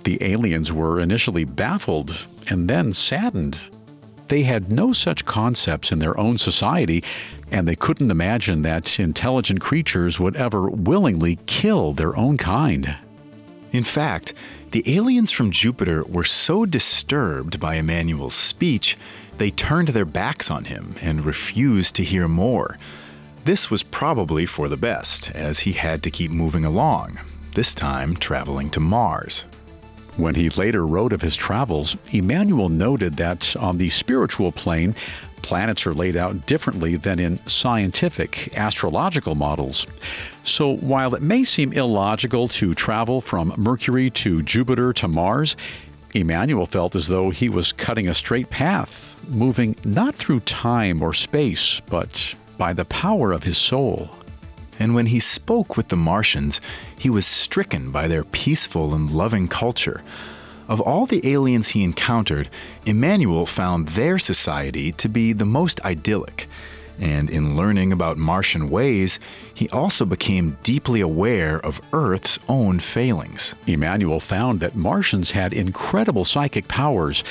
the 0.08 0.24
aliens 0.24 0.72
were 0.72 0.98
initially 0.98 1.44
baffled 1.44 2.26
and 2.48 2.66
then 2.66 2.94
saddened. 2.94 3.60
They 4.28 4.42
had 4.42 4.72
no 4.72 4.94
such 4.94 5.26
concepts 5.26 5.92
in 5.92 5.98
their 5.98 6.18
own 6.18 6.38
society, 6.38 7.04
and 7.50 7.68
they 7.68 7.76
couldn't 7.76 8.10
imagine 8.10 8.62
that 8.62 8.98
intelligent 8.98 9.60
creatures 9.60 10.18
would 10.18 10.34
ever 10.34 10.70
willingly 10.70 11.38
kill 11.44 11.92
their 11.92 12.16
own 12.16 12.38
kind. 12.38 12.96
In 13.70 13.84
fact, 13.84 14.32
the 14.70 14.82
aliens 14.96 15.30
from 15.30 15.50
Jupiter 15.50 16.02
were 16.04 16.24
so 16.24 16.64
disturbed 16.64 17.60
by 17.60 17.74
Emanuel's 17.74 18.32
speech, 18.32 18.96
they 19.36 19.50
turned 19.50 19.88
their 19.88 20.06
backs 20.06 20.50
on 20.50 20.64
him 20.64 20.94
and 21.02 21.26
refused 21.26 21.96
to 21.96 22.02
hear 22.02 22.28
more. 22.28 22.78
This 23.44 23.70
was 23.70 23.82
probably 23.82 24.46
for 24.46 24.70
the 24.70 24.78
best, 24.78 25.30
as 25.32 25.58
he 25.60 25.72
had 25.72 26.02
to 26.04 26.10
keep 26.10 26.30
moving 26.30 26.64
along, 26.64 27.18
this 27.52 27.74
time 27.74 28.16
traveling 28.16 28.70
to 28.70 28.80
Mars. 28.80 29.44
When 30.18 30.34
he 30.34 30.48
later 30.50 30.84
wrote 30.84 31.12
of 31.12 31.22
his 31.22 31.36
travels, 31.36 31.96
Emanuel 32.12 32.68
noted 32.68 33.14
that 33.18 33.54
on 33.54 33.78
the 33.78 33.88
spiritual 33.90 34.50
plane, 34.50 34.96
planets 35.42 35.86
are 35.86 35.94
laid 35.94 36.16
out 36.16 36.44
differently 36.44 36.96
than 36.96 37.20
in 37.20 37.38
scientific 37.46 38.58
astrological 38.58 39.36
models. 39.36 39.86
So 40.42 40.74
while 40.74 41.14
it 41.14 41.22
may 41.22 41.44
seem 41.44 41.72
illogical 41.72 42.48
to 42.48 42.74
travel 42.74 43.20
from 43.20 43.54
Mercury 43.56 44.10
to 44.10 44.42
Jupiter 44.42 44.92
to 44.94 45.06
Mars, 45.06 45.54
Emanuel 46.14 46.66
felt 46.66 46.96
as 46.96 47.06
though 47.06 47.30
he 47.30 47.48
was 47.48 47.70
cutting 47.70 48.08
a 48.08 48.14
straight 48.14 48.50
path, 48.50 49.16
moving 49.28 49.76
not 49.84 50.16
through 50.16 50.40
time 50.40 51.00
or 51.00 51.14
space, 51.14 51.80
but 51.86 52.34
by 52.56 52.72
the 52.72 52.86
power 52.86 53.30
of 53.30 53.44
his 53.44 53.56
soul. 53.56 54.10
And 54.78 54.94
when 54.94 55.06
he 55.06 55.20
spoke 55.20 55.76
with 55.76 55.88
the 55.88 55.96
Martians, 55.96 56.60
he 56.98 57.10
was 57.10 57.26
stricken 57.26 57.90
by 57.90 58.08
their 58.08 58.24
peaceful 58.24 58.94
and 58.94 59.10
loving 59.10 59.48
culture. 59.48 60.02
Of 60.68 60.80
all 60.80 61.06
the 61.06 61.26
aliens 61.26 61.68
he 61.68 61.82
encountered, 61.82 62.48
Emanuel 62.84 63.46
found 63.46 63.88
their 63.88 64.18
society 64.18 64.92
to 64.92 65.08
be 65.08 65.32
the 65.32 65.46
most 65.46 65.80
idyllic. 65.84 66.46
And 67.00 67.30
in 67.30 67.56
learning 67.56 67.92
about 67.92 68.18
Martian 68.18 68.68
ways, 68.68 69.18
he 69.54 69.68
also 69.70 70.04
became 70.04 70.58
deeply 70.62 71.00
aware 71.00 71.58
of 71.60 71.80
Earth's 71.92 72.38
own 72.48 72.80
failings. 72.80 73.54
Emanuel 73.66 74.20
found 74.20 74.60
that 74.60 74.74
Martians 74.74 75.30
had 75.30 75.52
incredible 75.54 76.24
psychic 76.24 76.68
powers. 76.68 77.22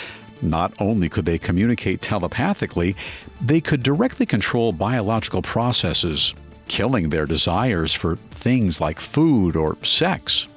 Not 0.41 0.73
only 0.79 1.09
could 1.09 1.25
they 1.25 1.37
communicate 1.37 2.01
telepathically, 2.01 2.95
they 3.41 3.59
could 3.59 3.83
directly 3.83 4.25
control 4.25 4.71
biological 4.71 5.41
processes, 5.41 6.33
killing 6.67 7.09
their 7.09 7.25
desires 7.25 7.93
for 7.93 8.15
things 8.15 8.79
like 8.79 8.99
food 8.99 9.55
or 9.55 9.77
sex. 9.83 10.47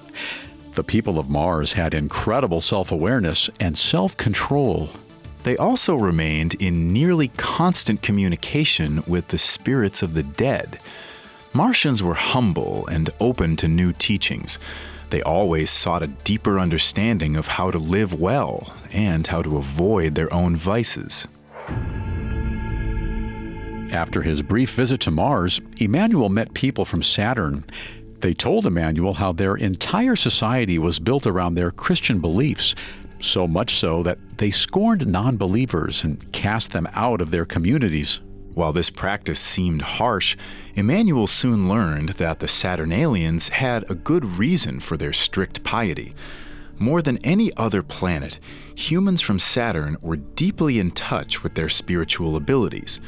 The 0.75 0.85
people 0.85 1.19
of 1.19 1.29
Mars 1.29 1.73
had 1.73 1.95
incredible 1.95 2.61
self 2.61 2.93
awareness 2.93 3.51
and 3.59 3.77
self 3.77 4.17
control. 4.17 4.91
They 5.43 5.57
also 5.57 5.95
remained 5.97 6.55
in 6.55 6.93
nearly 6.93 7.29
constant 7.29 8.03
communication 8.03 9.03
with 9.07 9.29
the 9.29 9.39
spirits 9.39 10.03
of 10.03 10.15
the 10.15 10.23
dead. 10.23 10.79
Martians 11.53 12.03
were 12.03 12.15
humble 12.15 12.87
and 12.87 13.11
open 13.21 13.57
to 13.57 13.67
new 13.67 13.93
teachings. 13.93 14.59
They 15.09 15.23
always 15.23 15.71
sought 15.71 16.05
a 16.05 16.07
deeper 16.07 16.61
understanding 16.61 17.37
of 17.37 17.49
how 17.49 17.73
to 17.73 17.79
live 17.79 18.21
well 18.21 18.73
and 18.93 19.27
how 19.27 19.43
to 19.43 19.57
avoid 19.57 20.15
their 20.15 20.33
own 20.33 20.55
vices. 20.55 21.27
After 23.93 24.23
his 24.23 24.41
brief 24.41 24.75
visit 24.75 25.01
to 25.01 25.11
Mars, 25.11 25.61
Emanuel 25.81 26.29
met 26.29 26.55
people 26.55 26.85
from 26.85 27.03
Saturn. 27.03 27.65
They 28.21 28.35
told 28.35 28.65
Emanuel 28.65 29.15
how 29.15 29.33
their 29.33 29.57
entire 29.57 30.15
society 30.15 30.79
was 30.79 31.01
built 31.01 31.27
around 31.27 31.55
their 31.55 31.73
Christian 31.73 32.21
beliefs, 32.21 32.77
so 33.19 33.49
much 33.49 33.75
so 33.75 34.05
that 34.05 34.19
they 34.39 34.53
scorned 34.53 35.09
non 35.09 35.37
believers 35.37 36.05
and 36.05 36.31
cast 36.33 36.71
them 36.71 36.89
out 36.93 37.21
of 37.21 37.33
their 37.33 37.45
communities. 37.45 38.21
While 38.55 38.73
this 38.73 38.91
practice 38.91 39.41
seemed 39.41 39.83
harsh, 39.83 40.37
Emanuel 40.75 41.27
soon 41.27 41.69
learned 41.69 42.11
that 42.11 42.39
the 42.39 42.49
Saturnalians 42.49 43.49
had 43.49 43.91
a 43.91 43.97
good 43.97 44.25
reason 44.25 44.79
for 44.79 44.97
their 44.97 45.13
strict 45.13 45.65
piety. 45.65 46.15
More 46.79 47.03
than 47.03 47.19
any 47.19 47.53
other 47.57 47.83
planet, 47.83 48.39
humans 48.77 49.21
from 49.21 49.41
Saturn 49.41 49.97
were 50.01 50.17
deeply 50.17 50.79
in 50.79 50.93
touch 50.93 51.43
with 51.43 51.55
their 51.55 51.69
spiritual 51.69 52.37
abilities 52.37 53.01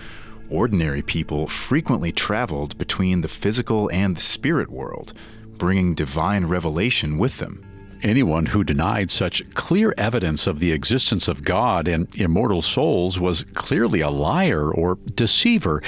ordinary 0.52 1.02
people 1.02 1.48
frequently 1.48 2.12
traveled 2.12 2.76
between 2.78 3.20
the 3.20 3.28
physical 3.28 3.90
and 3.90 4.16
the 4.16 4.20
spirit 4.20 4.70
world, 4.70 5.12
bringing 5.56 5.94
divine 5.94 6.44
revelation 6.46 7.18
with 7.18 7.38
them. 7.38 7.64
Anyone 8.02 8.46
who 8.46 8.64
denied 8.64 9.10
such 9.10 9.48
clear 9.54 9.94
evidence 9.96 10.46
of 10.46 10.58
the 10.58 10.72
existence 10.72 11.28
of 11.28 11.44
God 11.44 11.86
and 11.86 12.12
immortal 12.16 12.60
souls 12.60 13.20
was 13.20 13.44
clearly 13.54 14.00
a 14.00 14.10
liar 14.10 14.72
or 14.72 14.98
deceiver, 15.14 15.82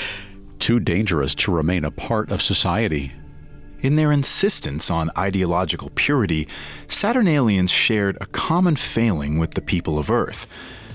too 0.61 0.79
dangerous 0.79 1.35
to 1.35 1.53
remain 1.53 1.85
a 1.85 1.91
part 1.91 2.31
of 2.31 2.41
society. 2.41 3.13
In 3.81 3.97
their 3.97 4.13
insistence 4.13 4.91
on 4.91 5.11
ideological 5.19 5.91
purity, 5.95 6.49
Saturnalians 6.87 7.71
shared 7.71 8.17
a 8.21 8.27
common 8.27 8.77
failing 8.77 9.39
with 9.39 9.55
the 9.55 9.61
people 9.61 9.99
of 9.99 10.11
Earth. 10.11 10.49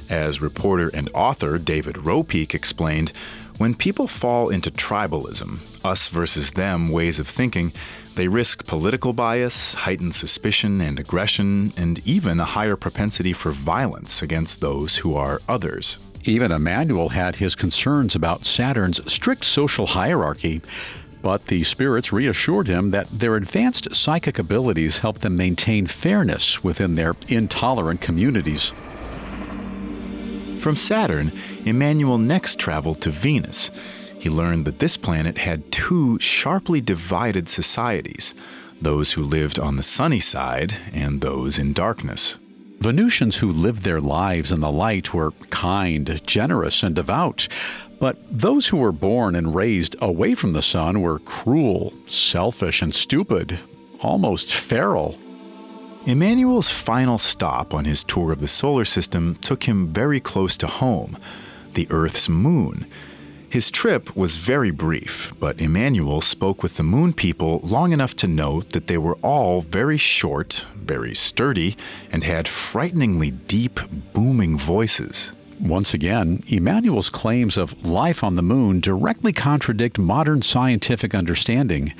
As 0.09 0.41
reporter 0.41 0.89
and 0.93 1.09
author 1.13 1.59
David 1.59 1.97
Ropeik 1.97 2.55
explained, 2.55 3.11
when 3.59 3.75
people 3.75 4.07
fall 4.07 4.47
into 4.47 4.71
tribalism, 4.71 5.59
us 5.83 6.07
versus 6.07 6.51
them 6.53 6.87
ways 6.87 7.19
of 7.19 7.27
thinking, 7.27 7.73
they 8.15 8.29
risk 8.29 8.65
political 8.65 9.11
bias, 9.11 9.73
heightened 9.73 10.15
suspicion 10.15 10.79
and 10.79 10.97
aggression, 10.97 11.73
and 11.75 11.99
even 12.07 12.39
a 12.39 12.45
higher 12.45 12.77
propensity 12.77 13.33
for 13.33 13.51
violence 13.51 14.21
against 14.21 14.61
those 14.61 14.95
who 14.95 15.13
are 15.13 15.41
others. 15.49 15.97
Even 16.23 16.53
Emanuel 16.53 17.09
had 17.09 17.35
his 17.35 17.53
concerns 17.53 18.15
about 18.15 18.45
Saturn's 18.45 19.01
strict 19.11 19.43
social 19.43 19.87
hierarchy. 19.87 20.61
But 21.21 21.47
the 21.47 21.65
spirits 21.65 22.13
reassured 22.13 22.67
him 22.67 22.91
that 22.91 23.07
their 23.11 23.35
advanced 23.35 23.93
psychic 23.93 24.39
abilities 24.39 24.99
help 24.99 25.19
them 25.19 25.35
maintain 25.35 25.85
fairness 25.85 26.63
within 26.63 26.95
their 26.95 27.13
intolerant 27.27 27.99
communities. 27.99 28.71
From 30.59 30.75
Saturn, 30.75 31.31
Emanuel 31.65 32.17
next 32.17 32.59
traveled 32.59 32.99
to 33.01 33.11
Venus. 33.11 33.71
He 34.19 34.29
learned 34.29 34.65
that 34.65 34.79
this 34.79 34.97
planet 34.97 35.37
had 35.37 35.71
two 35.71 36.19
sharply 36.19 36.81
divided 36.81 37.47
societies 37.47 38.33
those 38.81 39.13
who 39.13 39.23
lived 39.23 39.59
on 39.59 39.75
the 39.75 39.83
sunny 39.83 40.19
side 40.19 40.77
and 40.93 41.19
those 41.19 41.57
in 41.57 41.73
darkness. 41.73 42.37
Venusians 42.79 43.37
who 43.37 43.51
lived 43.51 43.83
their 43.83 43.99
lives 43.99 44.53
in 44.53 44.61
the 44.61 44.71
light 44.71 45.13
were 45.13 45.31
kind, 45.49 46.21
generous, 46.25 46.81
and 46.81 46.95
devout. 46.95 47.47
But 47.99 48.17
those 48.31 48.67
who 48.67 48.77
were 48.77 48.93
born 48.93 49.35
and 49.35 49.53
raised 49.53 49.97
away 50.01 50.33
from 50.33 50.53
the 50.53 50.61
sun 50.61 51.01
were 51.01 51.19
cruel, 51.19 51.93
selfish, 52.07 52.81
and 52.81 52.95
stupid, 52.95 53.59
almost 53.99 54.53
feral. 54.53 55.17
Emanuel's 56.05 56.69
final 56.69 57.17
stop 57.17 57.73
on 57.73 57.85
his 57.85 58.03
tour 58.03 58.31
of 58.31 58.39
the 58.39 58.47
solar 58.47 58.85
system 58.85 59.35
took 59.35 59.63
him 59.63 59.87
very 59.87 60.19
close 60.19 60.55
to 60.57 60.67
home, 60.67 61.17
the 61.73 61.87
Earth's 61.91 62.29
moon. 62.29 62.87
His 63.49 63.69
trip 63.69 64.15
was 64.15 64.37
very 64.37 64.71
brief, 64.71 65.33
but 65.39 65.59
Emanuel 65.59 66.21
spoke 66.21 66.63
with 66.63 66.77
the 66.77 66.83
moon 66.83 67.13
people 67.13 67.59
long 67.63 67.91
enough 67.91 68.15
to 68.17 68.27
note 68.27 68.69
that 68.69 68.87
they 68.87 68.97
were 68.97 69.17
all 69.21 69.61
very 69.61 69.97
short, 69.97 70.65
very 70.75 71.13
sturdy, 71.13 71.75
and 72.11 72.23
had 72.23 72.47
frighteningly 72.47 73.31
deep, 73.31 73.79
booming 74.13 74.57
voices. 74.57 75.33
Once 75.59 75.93
again, 75.93 76.41
Emanuel's 76.47 77.09
claims 77.09 77.57
of 77.57 77.85
life 77.85 78.23
on 78.23 78.35
the 78.35 78.41
moon 78.41 78.79
directly 78.79 79.33
contradict 79.33 79.97
modern 79.97 80.41
scientific 80.41 81.13
understanding. 81.13 81.93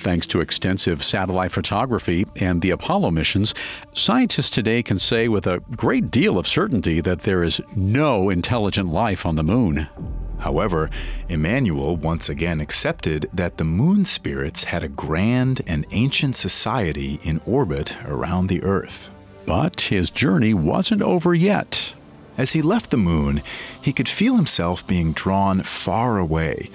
Thanks 0.00 0.26
to 0.28 0.40
extensive 0.40 1.04
satellite 1.04 1.52
photography 1.52 2.26
and 2.36 2.62
the 2.62 2.70
Apollo 2.70 3.10
missions, 3.10 3.54
scientists 3.92 4.48
today 4.48 4.82
can 4.82 4.98
say 4.98 5.28
with 5.28 5.46
a 5.46 5.60
great 5.76 6.10
deal 6.10 6.38
of 6.38 6.48
certainty 6.48 7.02
that 7.02 7.20
there 7.20 7.44
is 7.44 7.60
no 7.76 8.30
intelligent 8.30 8.90
life 8.90 9.26
on 9.26 9.36
the 9.36 9.42
moon. 9.42 9.88
However, 10.38 10.88
Emanuel 11.28 11.96
once 11.96 12.30
again 12.30 12.62
accepted 12.62 13.28
that 13.34 13.58
the 13.58 13.64
moon 13.64 14.06
spirits 14.06 14.64
had 14.64 14.82
a 14.82 14.88
grand 14.88 15.60
and 15.66 15.84
ancient 15.90 16.34
society 16.34 17.20
in 17.22 17.42
orbit 17.44 17.94
around 18.06 18.46
the 18.46 18.62
Earth. 18.62 19.10
But 19.44 19.82
his 19.82 20.08
journey 20.08 20.54
wasn't 20.54 21.02
over 21.02 21.34
yet. 21.34 21.92
As 22.38 22.52
he 22.52 22.62
left 22.62 22.88
the 22.88 22.96
moon, 22.96 23.42
he 23.82 23.92
could 23.92 24.08
feel 24.08 24.36
himself 24.36 24.86
being 24.86 25.12
drawn 25.12 25.62
far 25.62 26.16
away, 26.16 26.70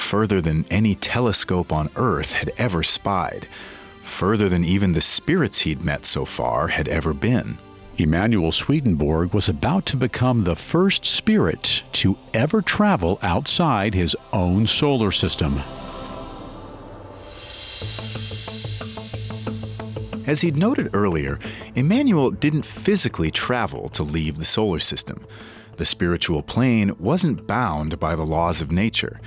further 0.00 0.40
than 0.40 0.66
any 0.70 0.94
telescope 0.94 1.72
on 1.72 1.90
Earth 1.96 2.32
had 2.32 2.52
ever 2.58 2.82
spied, 2.82 3.46
further 4.02 4.48
than 4.48 4.64
even 4.64 4.92
the 4.92 5.00
spirits 5.00 5.60
he'd 5.60 5.82
met 5.82 6.04
so 6.04 6.24
far 6.24 6.68
had 6.68 6.88
ever 6.88 7.14
been. 7.14 7.58
Emanuel 7.98 8.50
Swedenborg 8.50 9.34
was 9.34 9.48
about 9.48 9.84
to 9.86 9.96
become 9.96 10.44
the 10.44 10.56
first 10.56 11.04
spirit 11.04 11.82
to 11.92 12.16
ever 12.32 12.62
travel 12.62 13.18
outside 13.22 13.94
his 13.94 14.16
own 14.32 14.66
solar 14.66 15.12
system. 15.12 15.60
As 20.26 20.40
he'd 20.40 20.56
noted 20.56 20.90
earlier, 20.94 21.38
Emanuel 21.74 22.30
didn't 22.30 22.64
physically 22.64 23.30
travel 23.30 23.88
to 23.90 24.02
leave 24.02 24.38
the 24.38 24.44
solar 24.44 24.78
system. 24.78 25.26
The 25.76 25.84
spiritual 25.84 26.42
plane 26.42 26.94
wasn't 26.98 27.46
bound 27.46 27.98
by 27.98 28.14
the 28.14 28.24
laws 28.24 28.60
of 28.60 28.70
nature. 28.70 29.20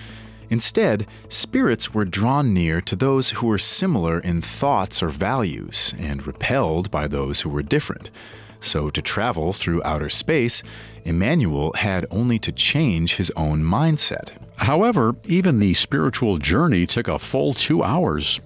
Instead, 0.54 1.08
spirits 1.30 1.95
were 1.95 2.06
drawn 2.06 2.54
near 2.54 2.80
to 2.80 2.95
those 2.95 3.32
who 3.32 3.47
were 3.47 3.58
similar 3.58 4.20
in 4.20 4.39
thoughts 4.39 5.01
or 5.01 5.10
values 5.10 5.95
and 5.97 6.28
repelled 6.28 6.91
by 6.91 7.08
those 7.08 7.41
who 7.41 7.49
were 7.49 7.64
different. 7.64 8.12
So, 8.60 8.91
to 8.91 9.01
travel 9.01 9.51
through 9.51 9.82
outer 9.82 10.10
space, 10.10 10.62
Emanuel 11.06 11.74
had 11.74 12.06
only 12.12 12.38
to 12.38 12.51
change 12.51 13.16
his 13.16 13.32
own 13.36 13.64
mindset. 13.64 14.30
However, 14.58 15.16
even 15.26 15.58
the 15.58 15.74
spiritual 15.74 16.38
journey 16.38 16.86
took 16.86 17.08
a 17.08 17.18
full 17.18 17.56
two 17.56 17.82
hours. 17.82 18.39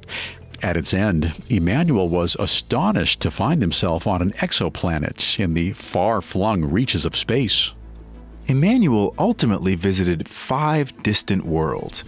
At 0.63 0.77
its 0.77 0.93
end, 0.93 1.33
Emanuel 1.49 2.07
was 2.07 2.37
astonished 2.39 3.19
to 3.19 3.31
find 3.31 3.61
himself 3.61 4.07
on 4.07 4.21
an 4.21 4.31
exoplanet 4.39 5.37
in 5.41 5.55
the 5.55 5.73
far 5.73 6.21
flung 6.21 6.63
reaches 6.63 7.03
of 7.03 7.17
space. 7.17 7.73
Emanuel 8.47 9.13
ultimately 9.19 9.75
visited 9.75 10.27
five 10.27 11.03
distant 11.03 11.45
worlds. 11.45 12.03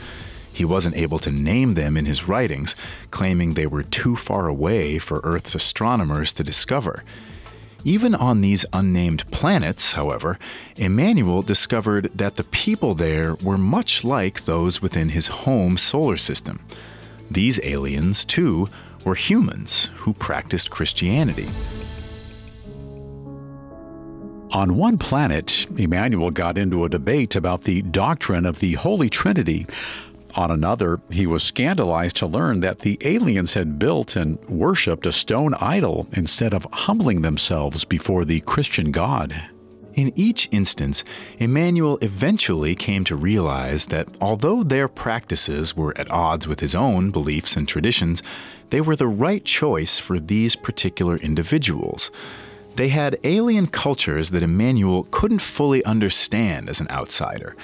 He 0.54 0.66
wasn't 0.66 0.96
able 0.96 1.20
to 1.20 1.32
name 1.32 1.74
them 1.74 1.98
in 1.98 2.06
his 2.06 2.28
writings, 2.28 2.76
claiming 3.12 3.54
they 3.54 3.68
were 3.68 3.84
too 3.84 4.16
far 4.16 4.48
away 4.48 5.00
for 5.00 5.22
Earth's 5.24 5.56
astronomers 5.56 6.32
to 6.34 6.44
discover. 6.44 7.04
Even 7.84 8.14
on 8.14 8.42
these 8.42 8.66
unnamed 8.74 9.30
planets, 9.32 9.94
however, 9.94 10.38
Emanuel 10.76 11.42
discovered 11.42 12.10
that 12.14 12.36
the 12.36 12.44
people 12.44 12.94
there 12.94 13.36
were 13.36 13.58
much 13.58 14.04
like 14.04 14.44
those 14.44 14.82
within 14.82 15.10
his 15.10 15.28
home 15.28 15.78
solar 15.78 16.18
system. 16.18 16.60
These 17.32 17.60
aliens, 17.64 18.26
too, 18.26 18.70
were 19.06 19.16
humans 19.16 19.92
who 19.98 20.14
practiced 20.14 20.72
Christianity. 20.72 21.48
On 24.52 24.78
one 24.78 24.98
planet, 24.98 25.68
Emanuel 25.78 26.32
got 26.32 26.58
into 26.58 26.84
a 26.84 26.90
debate 26.90 27.36
about 27.36 27.62
the 27.62 27.84
doctrine 27.84 28.48
of 28.48 28.60
the 28.60 28.74
Holy 28.74 29.08
Trinity. 29.08 29.68
On 30.36 30.50
another, 30.50 31.02
he 31.12 31.28
was 31.28 31.44
scandalized 31.44 32.16
to 32.18 32.26
learn 32.26 32.62
that 32.62 32.80
the 32.80 32.98
aliens 33.02 33.54
had 33.54 33.78
built 33.78 34.16
and 34.16 34.40
worshipped 34.50 35.06
a 35.06 35.12
stone 35.12 35.54
idol 35.56 36.08
instead 36.14 36.52
of 36.54 36.66
humbling 36.72 37.22
themselves 37.22 37.86
before 37.86 38.26
the 38.26 38.40
Christian 38.42 38.92
God. 38.92 39.40
In 39.94 40.12
each 40.16 40.50
instance, 40.52 41.04
Emanuel 41.38 42.00
eventually 42.02 42.74
came 42.74 43.04
to 43.04 43.16
realize 43.16 43.88
that 43.88 44.08
although 44.20 44.64
their 44.64 44.88
practices 44.88 45.76
were 45.76 45.96
at 45.96 46.10
odds 46.10 46.48
with 46.48 46.60
his 46.60 46.74
own 46.74 47.12
beliefs 47.12 47.56
and 47.56 47.68
traditions, 47.68 48.24
they 48.72 48.82
were 48.82 48.96
the 48.96 49.08
right 49.08 49.44
choice 49.44 50.00
for 50.00 50.20
these 50.20 50.56
particular 50.56 51.18
individuals. 51.18 52.10
They 52.76 52.90
had 52.90 53.20
alien 53.24 53.68
cultures 53.68 54.32
that 54.32 54.44
Emanuel 54.44 55.08
couldn't 55.12 55.42
fully 55.42 55.84
understand 55.84 56.70
as 56.70 56.80
an 56.80 56.90
outsider, 56.90 57.56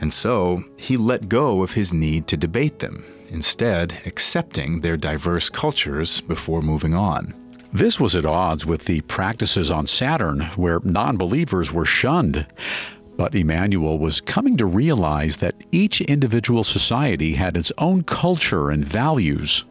and 0.00 0.12
so 0.12 0.64
he 0.78 0.96
let 0.96 1.28
go 1.28 1.62
of 1.62 1.72
his 1.72 1.92
need 1.92 2.26
to 2.28 2.36
debate 2.36 2.78
them, 2.78 3.04
instead, 3.30 4.00
accepting 4.06 4.80
their 4.80 4.96
diverse 4.96 5.48
cultures 5.48 6.20
before 6.20 6.62
moving 6.62 6.94
on. 6.94 7.34
This 7.72 8.00
was 8.00 8.16
at 8.16 8.24
odds 8.24 8.66
with 8.66 8.86
the 8.86 9.00
practices 9.02 9.70
on 9.70 9.86
Saturn, 9.86 10.40
where 10.56 10.80
non 10.82 11.16
believers 11.16 11.72
were 11.72 11.84
shunned. 11.84 12.46
But 13.16 13.34
Emanuel 13.34 13.98
was 13.98 14.20
coming 14.20 14.56
to 14.56 14.66
realize 14.66 15.36
that 15.36 15.54
each 15.70 16.00
individual 16.00 16.64
society 16.64 17.34
had 17.34 17.56
its 17.56 17.70
own 17.78 18.02
culture 18.02 18.70
and 18.70 18.84
values. 18.84 19.64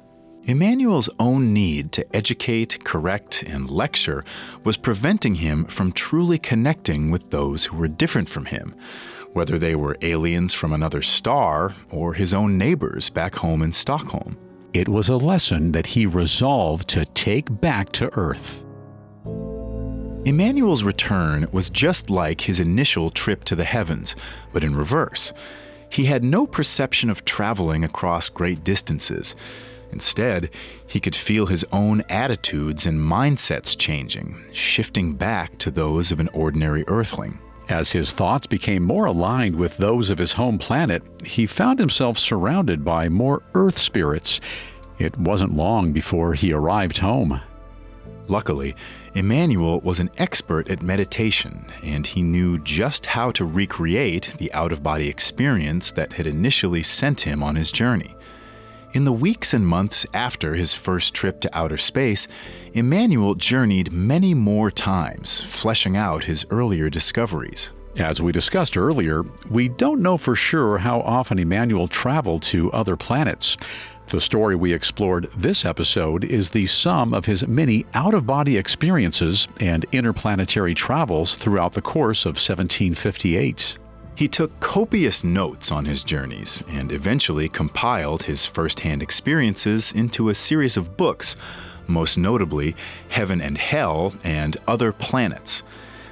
Emanuel's 0.50 1.12
own 1.20 1.54
need 1.54 1.92
to 1.92 2.16
educate, 2.16 2.84
correct, 2.84 3.44
and 3.44 3.70
lecture 3.70 4.26
was 4.64 4.78
preventing 4.78 5.36
him 5.36 5.64
from 5.66 5.92
truly 5.92 6.40
connecting 6.40 7.12
with 7.12 7.30
those 7.30 7.66
who 7.66 7.78
were 7.78 7.88
different 7.88 8.28
from 8.28 8.46
him, 8.46 8.74
whether 9.34 9.60
they 9.60 9.76
were 9.76 9.96
aliens 10.02 10.56
from 10.56 10.74
another 10.74 11.04
star 11.04 11.76
or 11.92 12.16
his 12.16 12.34
own 12.34 12.58
neighbors 12.58 13.12
back 13.12 13.36
home 13.36 13.62
in 13.62 13.72
Stockholm. 13.72 14.36
It 14.74 14.90
was 14.90 15.08
a 15.08 15.18
lesson 15.18 15.72
that 15.74 15.86
he 15.86 16.08
resolved 16.08 16.88
to 16.90 17.06
take 17.06 17.62
back 17.62 17.92
to 17.92 18.10
Earth. 18.14 18.64
Emanuel's 20.26 20.84
return 20.84 21.48
was 21.52 21.70
just 21.70 22.10
like 22.10 22.42
his 22.42 22.60
initial 22.60 23.12
trip 23.12 23.44
to 23.44 23.56
the 23.56 23.66
heavens, 23.66 24.16
but 24.52 24.64
in 24.64 24.76
reverse. 24.76 25.32
He 25.92 26.06
had 26.06 26.24
no 26.24 26.48
perception 26.48 27.12
of 27.12 27.24
traveling 27.24 27.84
across 27.84 28.30
great 28.30 28.64
distances. 28.64 29.36
Instead, 29.92 30.50
he 30.86 31.00
could 31.00 31.16
feel 31.16 31.46
his 31.46 31.66
own 31.72 32.02
attitudes 32.10 32.86
and 32.86 33.00
mindsets 33.00 33.78
changing, 33.78 34.44
shifting 34.52 35.14
back 35.14 35.58
to 35.58 35.72
those 35.72 36.12
of 36.12 36.20
an 36.20 36.30
ordinary 36.34 36.84
earthling. 36.88 37.40
As 37.70 37.92
his 37.92 38.12
thoughts 38.12 38.48
became 38.48 38.84
more 38.84 39.06
aligned 39.06 39.56
with 39.56 39.78
those 39.78 40.10
of 40.10 40.18
his 40.18 40.34
home 40.34 40.58
planet, 40.58 41.04
he 41.24 41.46
found 41.46 41.78
himself 41.78 42.18
surrounded 42.18 42.84
by 42.84 43.10
more 43.10 43.44
Earth 43.54 43.78
spirits. 43.78 44.42
It 44.98 45.18
wasn't 45.18 45.56
long 45.56 45.94
before 45.94 46.34
he 46.34 46.52
arrived 46.52 46.98
home. 46.98 47.40
Luckily, 48.28 48.76
Emanuel 49.16 49.80
was 49.82 50.00
an 50.00 50.12
expert 50.18 50.70
at 50.70 50.84
meditation, 50.84 51.66
and 51.84 52.06
he 52.06 52.22
knew 52.22 52.60
just 52.60 53.08
how 53.08 53.32
to 53.32 53.46
recreate 53.46 54.36
the 54.38 54.54
out 54.54 54.72
of 54.72 54.84
body 54.84 55.10
experience 55.10 55.92
that 55.92 56.14
had 56.14 56.28
initially 56.28 56.84
sent 56.84 57.22
him 57.22 57.42
on 57.42 57.56
his 57.56 57.72
journey. 57.72 58.16
In 58.94 59.04
the 59.04 59.14
weeks 59.14 59.54
and 59.54 59.68
months 59.68 60.04
after 60.16 60.56
his 60.56 60.74
first 60.74 61.14
trip 61.14 61.42
to 61.42 61.58
outer 61.58 61.78
space, 61.78 62.28
Emanuel 62.74 63.36
journeyed 63.36 63.94
many 63.94 64.34
more 64.34 64.72
times, 64.72 65.40
fleshing 65.42 65.96
out 65.96 66.24
his 66.24 66.44
earlier 66.50 66.90
discoveries. 66.90 67.72
As 67.98 68.20
we 68.20 68.32
discussed 68.32 68.78
earlier, 68.78 69.24
we 69.52 69.70
don't 69.70 70.02
know 70.02 70.18
for 70.18 70.36
sure 70.36 70.80
how 70.80 71.02
often 71.02 71.38
Emanuel 71.38 71.88
traveled 71.88 72.42
to 72.44 72.72
other 72.72 72.96
planets. 72.96 73.58
The 74.08 74.20
story 74.20 74.56
we 74.56 74.74
explored 74.74 75.30
this 75.38 75.66
episode 75.66 76.24
is 76.24 76.50
the 76.50 76.66
sum 76.66 77.14
of 77.14 77.26
his 77.26 77.48
many 77.48 77.86
out 77.94 78.16
of 78.16 78.26
body 78.26 78.58
experiences 78.58 79.48
and 79.60 79.86
interplanetary 79.92 80.74
travels 80.74 81.36
throughout 81.36 81.74
the 81.74 81.82
course 81.82 82.26
of 82.26 82.38
1758. 82.38 83.78
He 84.20 84.28
took 84.28 84.60
copious 84.60 85.24
notes 85.24 85.72
on 85.72 85.86
his 85.86 86.04
journeys 86.04 86.62
and 86.68 86.92
eventually 86.92 87.48
compiled 87.48 88.24
his 88.24 88.46
first 88.46 88.82
hand 88.82 89.02
experiences 89.02 89.94
into 89.94 90.28
a 90.28 90.36
series 90.36 90.76
of 90.76 90.98
books, 90.98 91.38
most 91.88 92.18
notably 92.18 92.76
Heaven 93.08 93.40
and 93.40 93.58
Hell 93.58 94.14
and 94.22 94.58
Other 94.68 94.92
Planets. 94.92 95.64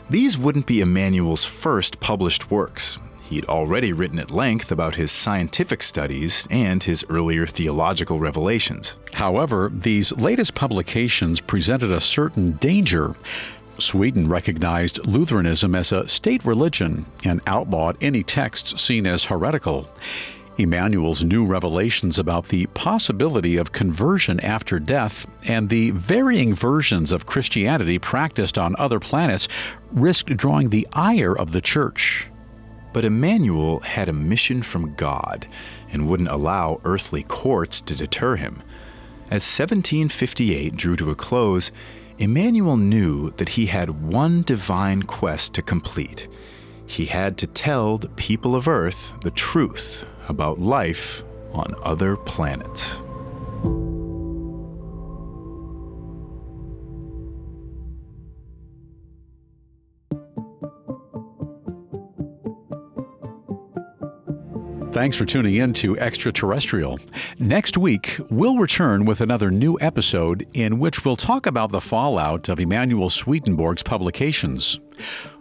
These 0.09 0.37
wouldn't 0.37 0.67
be 0.67 0.79
Emanuel's 0.79 1.43
first 1.43 1.99
published 1.99 2.49
works. 2.49 2.97
He'd 3.23 3.43
already 3.43 3.91
written 3.91 4.19
at 4.19 4.31
length 4.31 4.71
about 4.71 4.95
his 4.95 5.11
scientific 5.11 5.83
studies 5.83 6.47
and 6.49 6.81
his 6.81 7.03
earlier 7.09 7.45
theological 7.45 8.21
revelations. 8.21 8.95
However, 9.15 9.69
these 9.73 10.13
latest 10.13 10.55
publications 10.55 11.41
presented 11.41 11.91
a 11.91 11.99
certain 11.99 12.53
danger. 12.53 13.17
Sweden 13.79 14.27
recognized 14.29 15.05
Lutheranism 15.05 15.75
as 15.75 15.91
a 15.91 16.07
state 16.07 16.43
religion 16.45 17.05
and 17.23 17.41
outlawed 17.47 17.97
any 18.01 18.23
texts 18.23 18.81
seen 18.81 19.05
as 19.05 19.25
heretical. 19.25 19.87
Emanuel's 20.57 21.23
new 21.23 21.45
revelations 21.45 22.17
about 22.17 22.47
the 22.47 22.65
possibility 22.67 23.57
of 23.57 23.71
conversion 23.71 24.39
after 24.39 24.79
death 24.79 25.27
and 25.47 25.69
the 25.69 25.91
varying 25.91 26.55
versions 26.55 27.11
of 27.11 27.27
Christianity 27.27 27.99
practiced 27.99 28.57
on 28.57 28.75
other 28.77 28.99
planets 28.99 29.47
risked 29.91 30.35
drawing 30.35 30.69
the 30.69 30.87
ire 30.93 31.37
of 31.37 31.51
the 31.51 31.61
church. 31.61 32.27
But 32.91 33.05
Emanuel 33.05 33.81
had 33.81 34.09
a 34.09 34.13
mission 34.13 34.63
from 34.63 34.95
God 34.95 35.47
and 35.91 36.07
wouldn't 36.07 36.29
allow 36.29 36.81
earthly 36.83 37.21
courts 37.21 37.79
to 37.81 37.95
deter 37.95 38.37
him. 38.37 38.63
As 39.29 39.43
1758 39.43 40.75
drew 40.75 40.95
to 40.95 41.11
a 41.11 41.15
close, 41.15 41.71
Emanuel 42.19 42.77
knew 42.77 43.29
that 43.37 43.49
he 43.49 43.67
had 43.67 44.01
one 44.01 44.41
divine 44.41 45.03
quest 45.03 45.53
to 45.53 45.61
complete. 45.61 46.27
He 46.87 47.05
had 47.05 47.37
to 47.37 47.47
tell 47.47 47.99
the 47.99 48.09
people 48.09 48.55
of 48.55 48.67
Earth 48.67 49.13
the 49.21 49.29
truth 49.29 50.03
about 50.27 50.59
life 50.59 51.23
on 51.51 51.75
other 51.83 52.17
planets. 52.17 52.99
Thanks 64.97 65.15
for 65.15 65.25
tuning 65.25 65.53
in 65.53 65.73
to 65.73 65.95
Extraterrestrial. 65.99 66.97
Next 67.37 67.77
week, 67.77 68.17
we'll 68.31 68.57
return 68.57 69.05
with 69.05 69.21
another 69.21 69.51
new 69.51 69.77
episode 69.79 70.47
in 70.53 70.79
which 70.79 71.05
we'll 71.05 71.15
talk 71.15 71.45
about 71.45 71.71
the 71.71 71.79
fallout 71.79 72.49
of 72.49 72.59
Emanuel 72.59 73.11
Swedenborg's 73.11 73.83
publications. 73.83 74.79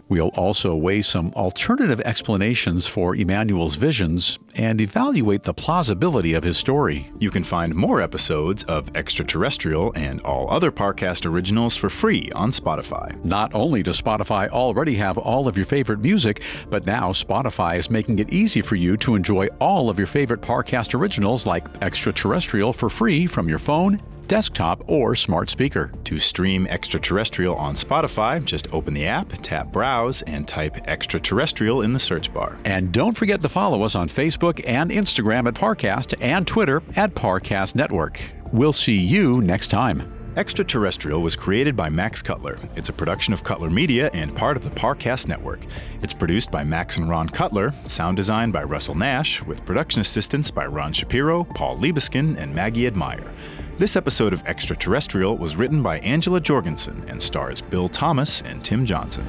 We'll 0.09 0.29
also 0.29 0.75
weigh 0.75 1.01
some 1.01 1.33
alternative 1.33 1.99
explanations 2.01 2.87
for 2.87 3.15
Emanuel's 3.15 3.75
visions 3.75 4.39
and 4.55 4.79
evaluate 4.79 5.43
the 5.43 5.53
plausibility 5.53 6.33
of 6.33 6.43
his 6.43 6.57
story. 6.57 7.11
You 7.19 7.29
can 7.29 7.43
find 7.43 7.75
more 7.75 8.01
episodes 8.01 8.63
of 8.65 8.95
Extraterrestrial 8.95 9.91
and 9.95 10.21
all 10.21 10.49
other 10.49 10.71
Parcast 10.71 11.25
originals 11.25 11.75
for 11.75 11.89
free 11.89 12.31
on 12.33 12.51
Spotify. 12.51 13.23
Not 13.23 13.53
only 13.53 13.83
does 13.83 14.01
Spotify 14.01 14.47
already 14.49 14.95
have 14.95 15.17
all 15.17 15.47
of 15.47 15.57
your 15.57 15.65
favorite 15.65 15.99
music, 15.99 16.41
but 16.69 16.85
now 16.85 17.11
Spotify 17.11 17.77
is 17.77 17.89
making 17.89 18.19
it 18.19 18.31
easy 18.31 18.61
for 18.61 18.75
you 18.75 18.97
to 18.97 19.15
enjoy 19.15 19.47
all 19.59 19.89
of 19.89 19.97
your 19.97 20.07
favorite 20.07 20.41
Parcast 20.41 20.95
originals 20.95 21.45
like 21.45 21.65
Extraterrestrial 21.83 22.73
for 22.73 22.89
free 22.89 23.27
from 23.27 23.49
your 23.49 23.59
phone 23.59 24.01
desktop, 24.27 24.83
or 24.87 25.15
smart 25.15 25.49
speaker. 25.49 25.91
To 26.05 26.17
stream 26.17 26.67
extraterrestrial 26.67 27.55
on 27.55 27.75
Spotify, 27.75 28.43
just 28.43 28.71
open 28.73 28.93
the 28.93 29.05
app, 29.05 29.31
tap 29.41 29.71
Browse, 29.71 30.21
and 30.23 30.47
type 30.47 30.87
extraterrestrial 30.87 31.81
in 31.81 31.93
the 31.93 31.99
search 31.99 32.33
bar. 32.33 32.57
And 32.65 32.91
don't 32.91 33.17
forget 33.17 33.41
to 33.41 33.49
follow 33.49 33.83
us 33.83 33.95
on 33.95 34.09
Facebook 34.09 34.63
and 34.67 34.91
Instagram 34.91 35.47
at 35.47 35.53
Parcast 35.53 36.13
and 36.21 36.45
Twitter 36.45 36.81
at 36.95 37.15
Parcast 37.15 37.75
Network. 37.75 38.19
We'll 38.51 38.73
see 38.73 38.97
you 38.97 39.41
next 39.41 39.67
time. 39.69 40.13
Extraterrestrial 40.37 41.23
was 41.23 41.35
created 41.35 41.75
by 41.75 41.89
Max 41.89 42.21
Cutler. 42.21 42.59
It's 42.75 42.89
a 42.89 42.93
production 42.93 43.33
of 43.33 43.43
Cutler 43.43 43.71
Media 43.71 44.11
and 44.13 44.35
part 44.35 44.55
of 44.55 44.63
the 44.63 44.69
Parcast 44.69 45.27
Network. 45.27 45.61
It's 46.03 46.13
produced 46.13 46.51
by 46.51 46.63
Max 46.63 46.97
and 46.97 47.09
Ron 47.09 47.27
Cutler, 47.27 47.73
sound 47.85 48.17
design 48.17 48.51
by 48.51 48.63
Russell 48.63 48.93
Nash, 48.93 49.41
with 49.41 49.65
production 49.65 49.99
assistance 49.99 50.51
by 50.51 50.67
Ron 50.67 50.93
Shapiro, 50.93 51.43
Paul 51.43 51.79
Liebeskin, 51.79 52.37
and 52.37 52.53
Maggie 52.53 52.85
Admire. 52.85 53.33
This 53.79 53.95
episode 53.95 54.33
of 54.33 54.43
Extraterrestrial 54.47 55.37
was 55.37 55.55
written 55.55 55.83
by 55.83 55.99
Angela 55.99 56.41
Jorgensen 56.41 57.05
and 57.07 57.21
stars 57.21 57.61
Bill 57.61 57.87
Thomas 57.87 58.41
and 58.41 58.63
Tim 58.65 58.87
Johnson. 58.87 59.23